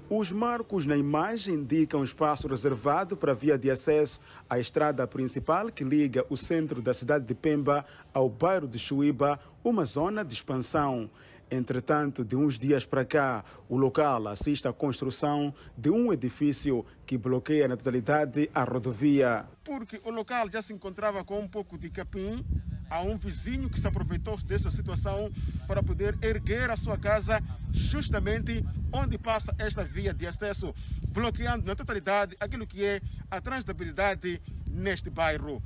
[0.08, 5.66] Os marcos na imagem indicam um espaço reservado para via de acesso à estrada principal
[5.66, 10.32] que liga o centro da cidade de Pemba ao bairro de Chuíba, uma zona de
[10.32, 11.10] expansão.
[11.50, 17.16] Entretanto, de uns dias para cá, o local assiste à construção de um edifício que
[17.16, 19.44] bloqueia na totalidade a rodovia.
[19.62, 22.44] Porque o local já se encontrava com um pouco de capim,
[22.90, 25.30] há um vizinho que se aproveitou dessa situação
[25.68, 27.40] para poder erguer a sua casa
[27.70, 30.74] justamente onde passa esta via de acesso,
[31.08, 35.62] bloqueando na totalidade aquilo que é a transitabilidade neste bairro.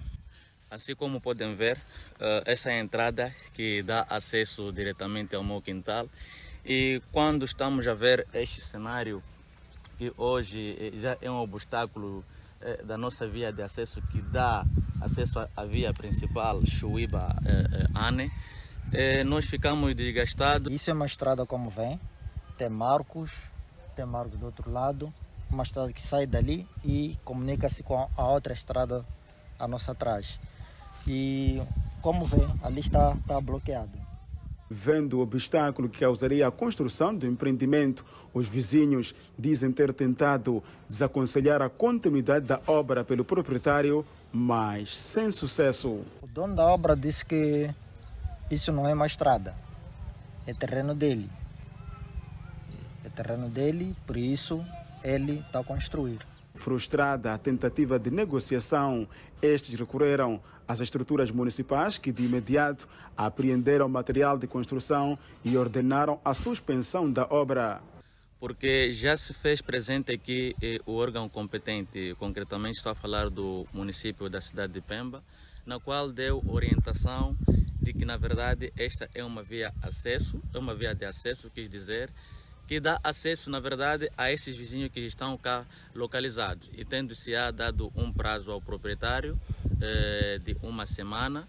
[0.71, 1.79] Assim como podem ver,
[2.21, 6.09] eh, essa é entrada que dá acesso diretamente ao meu quintal.
[6.65, 9.21] E quando estamos a ver este cenário,
[9.99, 12.25] que hoje eh, já é um obstáculo
[12.61, 14.65] eh, da nossa via de acesso, que dá
[15.01, 18.31] acesso à via principal Chuíba-Ane,
[19.27, 20.73] nós ficamos desgastados.
[20.73, 21.99] Isso é uma estrada como vem,
[22.57, 23.33] tem marcos,
[23.97, 25.13] tem marcos do outro lado,
[25.51, 29.05] uma estrada que sai dali e comunica-se com a outra estrada
[29.59, 30.39] a nossa atrás.
[31.07, 31.61] E
[32.01, 33.99] como vê, ali está, está bloqueado.
[34.73, 41.61] Vendo o obstáculo que causaria a construção do empreendimento, os vizinhos dizem ter tentado desaconselhar
[41.61, 46.05] a continuidade da obra pelo proprietário, mas sem sucesso.
[46.23, 47.75] O dono da obra disse que
[48.49, 49.57] isso não é uma estrada,
[50.47, 51.29] é terreno dele.
[53.05, 54.65] É terreno dele, por isso
[55.03, 56.30] ele está a construir.
[56.55, 59.09] Frustrada a tentativa de negociação,
[59.41, 66.35] estes recorreram às estruturas municipais que de imediato apreenderam material de construção e ordenaram a
[66.35, 67.81] suspensão da obra.
[68.39, 73.67] Porque já se fez presente aqui eh, o órgão competente, concretamente estou a falar do
[73.73, 75.23] município da cidade de Pemba,
[75.67, 77.37] na qual deu orientação
[77.81, 81.69] de que na verdade esta é uma via acesso, é uma via de acesso, quis
[81.69, 82.11] dizer,
[82.71, 86.71] que dá acesso, na verdade, a esses vizinhos que estão cá localizados.
[86.73, 89.37] E tendo-se dado um prazo ao proprietário
[89.81, 91.49] eh, de uma semana.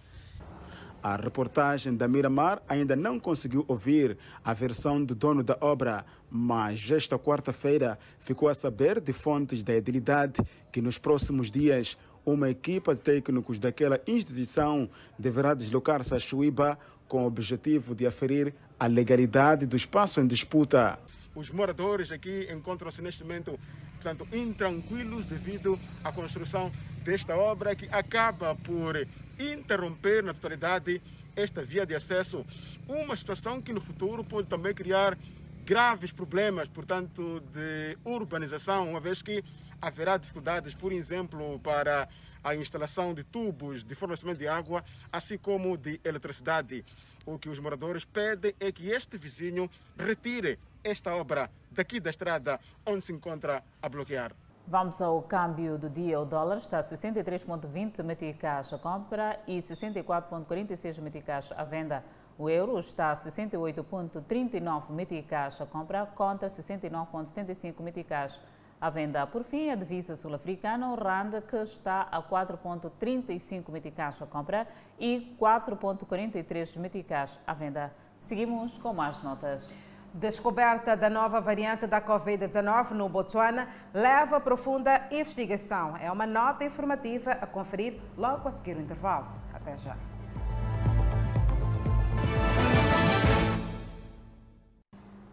[1.03, 6.89] A reportagem da Miramar ainda não conseguiu ouvir a versão do dono da obra, mas
[6.89, 10.41] esta quarta-feira ficou a saber de fontes da edilidade
[10.71, 17.25] que nos próximos dias uma equipa de técnicos daquela instituição deverá deslocar-se a Chuíba com
[17.25, 20.97] o objetivo de aferir a legalidade do espaço em disputa.
[21.35, 23.59] Os moradores aqui encontram-se neste momento,
[23.93, 26.71] portanto, intranquilos devido à construção
[27.03, 29.07] desta obra que acaba por
[29.39, 30.99] interromper na totalidade
[31.35, 32.43] esta via de acesso,
[32.87, 35.15] uma situação que no futuro pode também criar
[35.63, 39.43] graves problemas, portanto, de urbanização, uma vez que
[39.79, 42.09] haverá dificuldades, por exemplo, para
[42.43, 46.83] a instalação de tubos de fornecimento de água, assim como de eletricidade.
[47.25, 52.59] O que os moradores pedem é que este vizinho retire esta obra daqui da estrada
[52.85, 54.33] onde se encontra a bloquear.
[54.67, 56.19] Vamos ao câmbio do dia.
[56.19, 62.03] O dólar está a 63,20 meticais a compra e 64,46 meticais à venda.
[62.37, 69.27] O euro está a 68,39 meticais a compra contra 69,75 meticais à venda.
[69.27, 74.67] Por fim, a divisa sul-africana, o RAND, que está a 4,35 meticais a compra
[74.99, 77.93] e 4,43 meticais à venda.
[78.17, 79.73] Seguimos com mais notas.
[80.13, 85.95] Descoberta da nova variante da Covid-19 no Botswana leva a profunda investigação.
[85.95, 89.27] É uma nota informativa a conferir logo a seguir o intervalo.
[89.53, 89.95] Até já.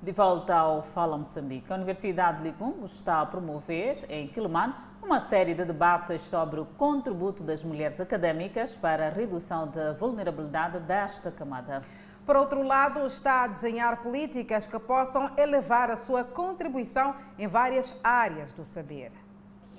[0.08, 5.20] De volta ao Fala Moçambique, a Universidade de Licumbo está a promover, em Quilimane, uma
[5.20, 11.30] série de debates sobre o contributo das mulheres acadêmicas para a redução da vulnerabilidade desta
[11.30, 11.82] camada.
[12.24, 17.94] Por outro lado, está a desenhar políticas que possam elevar a sua contribuição em várias
[18.02, 19.12] áreas do saber.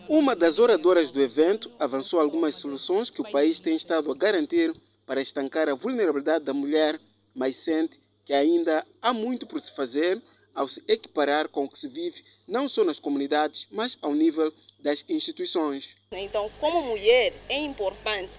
[0.07, 4.79] Uma das oradoras do evento avançou algumas soluções que o país tem estado a garantir
[5.07, 6.99] para estancar a vulnerabilidade da mulher,
[7.33, 7.99] mas sente
[8.29, 10.21] que ainda há muito por se fazer
[10.53, 14.53] ao se equiparar com o que se vive não só nas comunidades, mas ao nível
[14.79, 15.95] das instituições.
[16.11, 18.29] Então, como mulher, é importante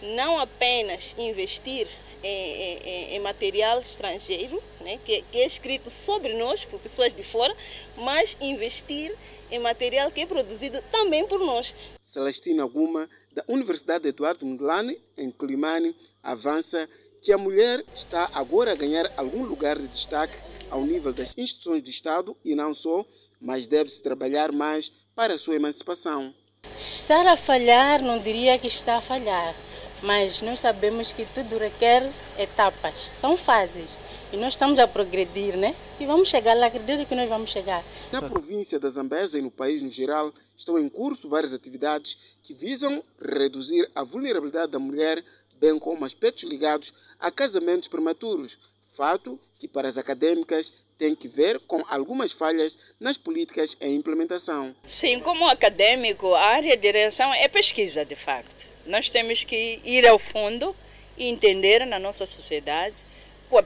[0.00, 1.88] não apenas investir
[2.22, 7.24] em, em, em material estrangeiro, né, que, que, é escrito sobre nós, por pessoas de
[7.24, 7.52] fora,
[7.96, 9.12] mas investir
[9.50, 11.74] em material que é produzido também por nós.
[12.04, 16.88] Celestina Guma, da Universidade Eduardo Mundlane, em Climane, avança
[17.22, 20.36] que a mulher está agora a ganhar algum lugar de destaque
[20.70, 23.04] ao nível das instituições de Estado e não só,
[23.40, 26.34] mas deve-se trabalhar mais para a sua emancipação.
[26.78, 29.54] Estar a falhar, não diria que está a falhar
[30.02, 33.96] mas nós sabemos que tudo requer etapas, são fases.
[34.32, 35.74] E nós estamos a progredir, né?
[35.98, 37.82] E vamos chegar lá, acredito que nós vamos chegar.
[38.12, 42.54] Na província da Zambésia e no país no geral, estão em curso várias atividades que
[42.54, 45.24] visam reduzir a vulnerabilidade da mulher,
[45.60, 48.56] bem como aspectos ligados a casamentos prematuros,
[48.96, 54.74] fato que para as acadêmicas tem que ver com algumas falhas nas políticas em implementação.
[54.86, 58.66] Sim, como acadêmico, a área de direção é pesquisa, de facto.
[58.86, 60.74] Nós temos que ir ao fundo
[61.16, 62.96] e entender na nossa sociedade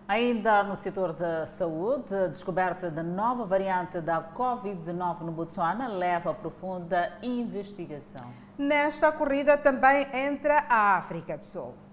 [0.06, 6.32] Ainda no setor da saúde, a descoberta da nova variante da Covid-19 no Botsuana leva
[6.32, 8.26] a profunda investigação.
[8.58, 11.87] Nesta corrida também entra a África do Sul.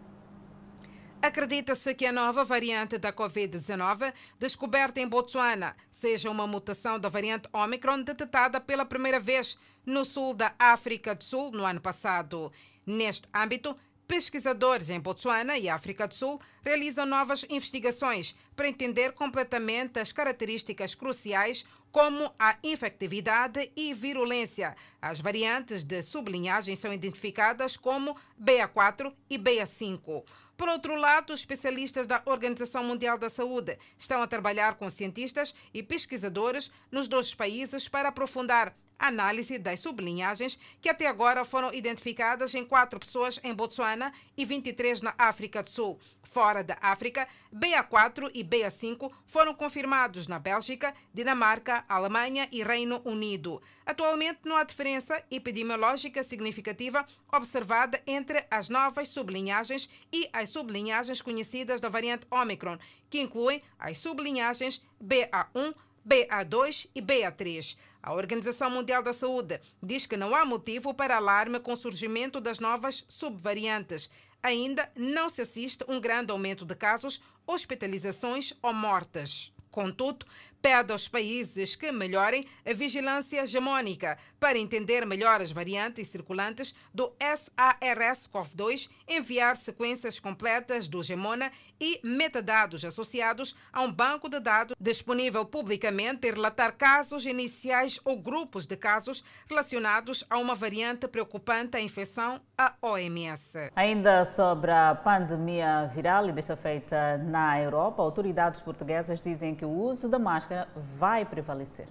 [1.25, 7.49] Acredita-se que a nova variante da Covid-19, descoberta em Botsuana, seja uma mutação da variante
[7.51, 12.53] Omicron detectada pela primeira vez no sul da África do Sul no ano passado.
[12.85, 13.75] Neste âmbito,
[14.07, 20.95] Pesquisadores em Botsuana e África do Sul realizam novas investigações para entender completamente as características
[20.95, 24.77] cruciais como a infectividade e virulência.
[25.01, 30.23] As variantes de sublinhagem são identificadas como BA4 e BA5.
[30.57, 35.83] Por outro lado, especialistas da Organização Mundial da Saúde estão a trabalhar com cientistas e
[35.83, 42.65] pesquisadores nos dois países para aprofundar análise das sublinhagens que até agora foram identificadas em
[42.65, 45.99] quatro pessoas em Botsuana e 23 na África do Sul.
[46.23, 53.61] Fora da África, BA4 e BA5 foram confirmados na Bélgica, Dinamarca, Alemanha e Reino Unido.
[53.85, 61.81] Atualmente não há diferença epidemiológica significativa observada entre as novas sublinhagens e as sublinhagens conhecidas
[61.81, 62.79] da variante Omicron,
[63.11, 65.75] que incluem as sublinhagens BA1,
[66.09, 67.77] BA2 e BA3.
[68.03, 72.41] A Organização Mundial da Saúde diz que não há motivo para alarme com o surgimento
[72.41, 74.11] das novas subvariantes.
[74.43, 79.53] Ainda não se assiste um grande aumento de casos, hospitalizações ou mortes.
[79.71, 80.27] Contudo,
[80.65, 87.13] pede aos países que melhorem a vigilância hegemônica para entender melhor as variantes circulantes do
[87.21, 95.45] SARS-CoV-2, enviar sequências completas do Gemona e metadados associados a um banco de dados disponível
[95.45, 101.81] publicamente e relatar casos iniciais ou grupos de casos relacionados a uma variante preocupante à
[101.83, 103.71] infecção, a OMS.
[103.77, 109.71] Ainda sobre a pandemia viral e desta feita na Europa, autoridades portuguesas dizem que o
[109.71, 110.54] uso da máscara
[110.99, 111.87] vai prevalecer.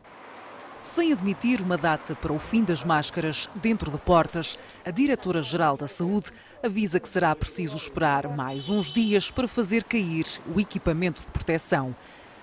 [0.83, 5.87] Sem admitir uma data para o fim das máscaras dentro de portas, a Diretora-Geral da
[5.87, 11.31] Saúde avisa que será preciso esperar mais uns dias para fazer cair o equipamento de
[11.31, 11.95] proteção.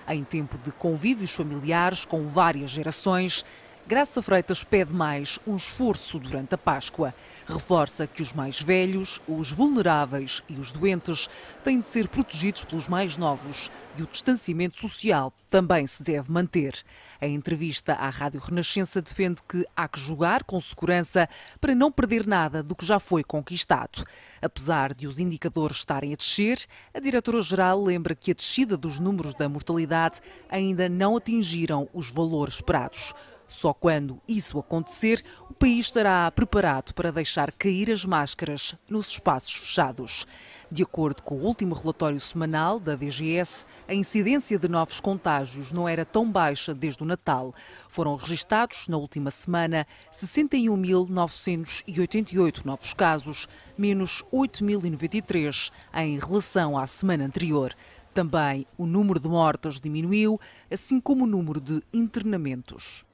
[0.07, 3.45] Em tempo de convívios familiares com várias gerações,
[3.87, 7.13] Graça Freitas pede mais um esforço durante a Páscoa.
[7.51, 11.29] Reforça que os mais velhos, os vulneráveis e os doentes
[11.65, 16.81] têm de ser protegidos pelos mais novos e o distanciamento social também se deve manter.
[17.21, 21.27] Em entrevista à Rádio Renascença defende que há que jogar com segurança
[21.59, 24.05] para não perder nada do que já foi conquistado.
[24.41, 29.35] Apesar de os indicadores estarem a descer, a diretora-geral lembra que a descida dos números
[29.35, 33.13] da mortalidade ainda não atingiram os valores esperados.
[33.51, 35.21] Só quando isso acontecer,
[35.61, 40.25] país estará preparado para deixar cair as máscaras nos espaços fechados.
[40.71, 45.87] De acordo com o último relatório semanal da DGS, a incidência de novos contágios não
[45.87, 47.53] era tão baixa desde o Natal.
[47.87, 53.47] Foram registados, na última semana, 61.988 novos casos,
[53.77, 57.75] menos 8.093 em relação à semana anterior.
[58.15, 60.41] Também o número de mortos diminuiu,
[60.71, 63.05] assim como o número de internamentos.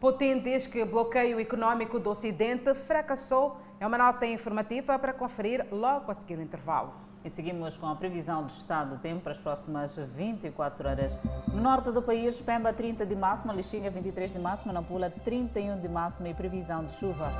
[0.00, 3.56] Putin diz que o bloqueio econômico do Ocidente fracassou.
[3.80, 6.92] É uma nota informativa para conferir logo a seguir o intervalo.
[7.24, 11.18] E seguimos com a previsão do estado do tempo para as próximas 24 horas.
[11.48, 15.88] No norte do país, Pemba 30 de máxima, Lixinga 23 de máxima, Nampula 31 de
[15.88, 17.32] máxima e previsão de chuva.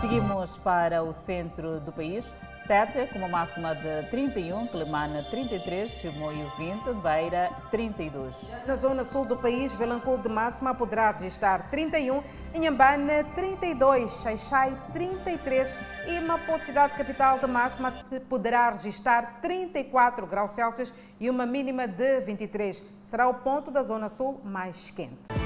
[0.00, 2.32] Seguimos para o centro do país.
[2.66, 8.50] Tete com uma máxima de 31, Clemana 33, Chimoio 20, Beira 32.
[8.66, 12.22] Na zona sul do país, Vilanculo de máxima poderá registrar 31,
[12.54, 17.92] Inhambane 32, Xaixai 33 e Maputo, cidade capital de máxima,
[18.30, 20.90] poderá registrar 34 graus Celsius
[21.20, 22.82] e uma mínima de 23.
[23.02, 25.43] Será o ponto da zona sul mais quente.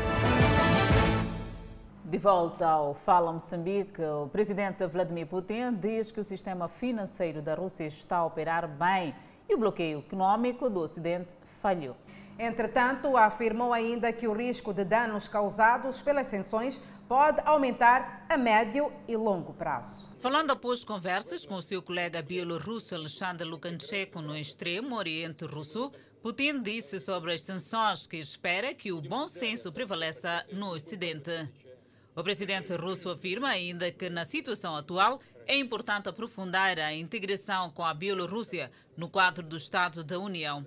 [2.09, 7.54] De volta ao Fala Moçambique, o presidente Vladimir Putin diz que o sistema financeiro da
[7.54, 9.14] Rússia está a operar bem
[9.46, 11.94] e o bloqueio econômico do Ocidente falhou.
[12.38, 18.90] Entretanto, afirmou ainda que o risco de danos causados pelas sanções pode aumentar a médio
[19.06, 20.09] e longo prazo.
[20.18, 25.92] Falando após conversas com o seu colega bielorrusso Alexander Lukashenko no extremo Oriente Russo,
[26.22, 31.67] Putin disse sobre as sanções que espera que o bom senso prevaleça no Ocidente.
[32.18, 37.84] O presidente russo afirma ainda que, na situação atual, é importante aprofundar a integração com
[37.84, 40.66] a Bielorrússia no quadro do Estado da União.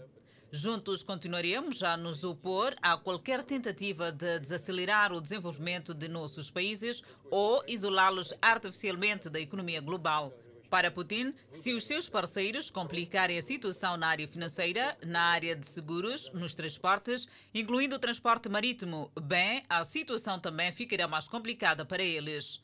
[0.49, 7.03] Juntos continuaremos a nos opor a qualquer tentativa de desacelerar o desenvolvimento de nossos países
[7.29, 10.33] ou isolá-los artificialmente da economia global.
[10.71, 15.65] Para Putin, se os seus parceiros complicarem a situação na área financeira, na área de
[15.65, 22.01] seguros, nos transportes, incluindo o transporte marítimo, bem, a situação também ficará mais complicada para
[22.01, 22.63] eles.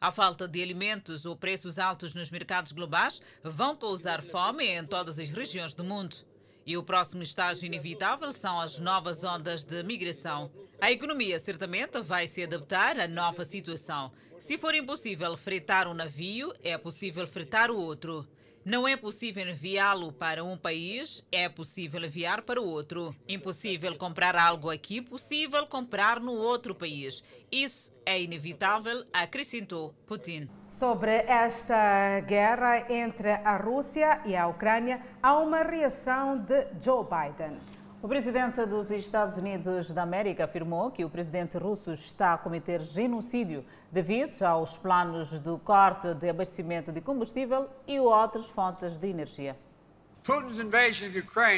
[0.00, 5.16] A falta de alimentos ou preços altos nos mercados globais vão causar fome em todas
[5.20, 6.33] as regiões do mundo.
[6.66, 10.50] E o próximo estágio inevitável são as novas ondas de migração.
[10.80, 14.10] A economia certamente vai se adaptar à nova situação.
[14.38, 18.26] Se for impossível fretar um navio, é possível fretar o outro.
[18.64, 23.14] Não é possível enviá-lo para um país, é possível enviar para outro.
[23.28, 27.22] Impossível comprar algo aqui, possível comprar no outro país.
[27.52, 30.48] Isso é inevitável, acrescentou Putin.
[30.70, 37.58] Sobre esta guerra entre a Rússia e a Ucrânia, há uma reação de Joe Biden.
[38.04, 42.82] O presidente dos Estados Unidos da América afirmou que o presidente russo está a cometer
[42.82, 49.56] genocídio devido aos planos do corte de abastecimento de combustível e outras fontes de energia.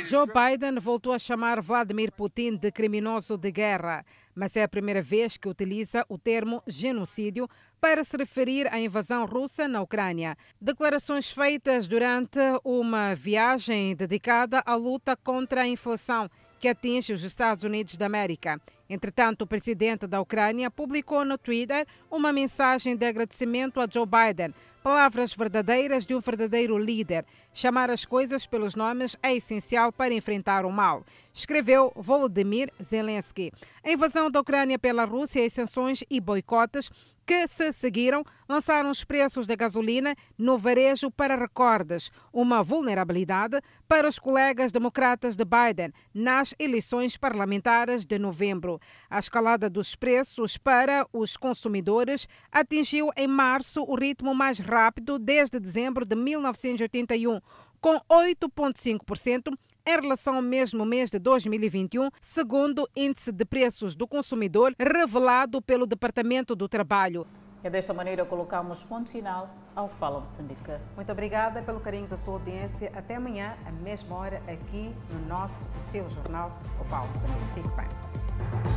[0.09, 4.05] Joe Biden voltou a chamar Vladimir Putin de criminoso de guerra,
[4.35, 7.49] mas é a primeira vez que utiliza o termo genocídio
[7.81, 10.37] para se referir à invasão russa na Ucrânia.
[10.61, 16.29] Declarações feitas durante uma viagem dedicada à luta contra a inflação
[16.59, 18.61] que atinge os Estados Unidos da América.
[18.89, 24.55] Entretanto, o presidente da Ucrânia publicou no Twitter uma mensagem de agradecimento a Joe Biden.
[24.83, 27.25] Palavras verdadeiras de um verdadeiro líder.
[27.53, 31.05] Chamar as coisas pelos nomes é essencial para enfrentar o mal,
[31.35, 33.53] escreveu Volodymyr Zelensky.
[33.83, 36.89] A invasão da Ucrânia pela Rússia, as sanções e boicotes
[37.27, 44.09] que se seguiram lançaram os preços da gasolina no varejo para recordes, uma vulnerabilidade para
[44.09, 48.79] os colegas democratas de Biden nas eleições parlamentares de novembro.
[49.11, 55.59] A escalada dos preços para os consumidores atingiu em março o ritmo mais rápido desde
[55.59, 57.41] dezembro de 1981,
[57.81, 59.53] com 8,5%
[59.87, 65.63] em relação ao mesmo mês de 2021, segundo o Índice de Preços do Consumidor revelado
[65.63, 67.27] pelo Departamento do Trabalho.
[67.63, 70.63] E desta maneira colocamos ponto final ao Fala Moçambique.
[70.95, 72.93] Muito obrigada pelo carinho da sua audiência.
[72.95, 77.55] Até amanhã, à mesma hora, aqui no nosso e seu jornal, o Fala Moçambique.
[77.55, 78.76] Fique bem.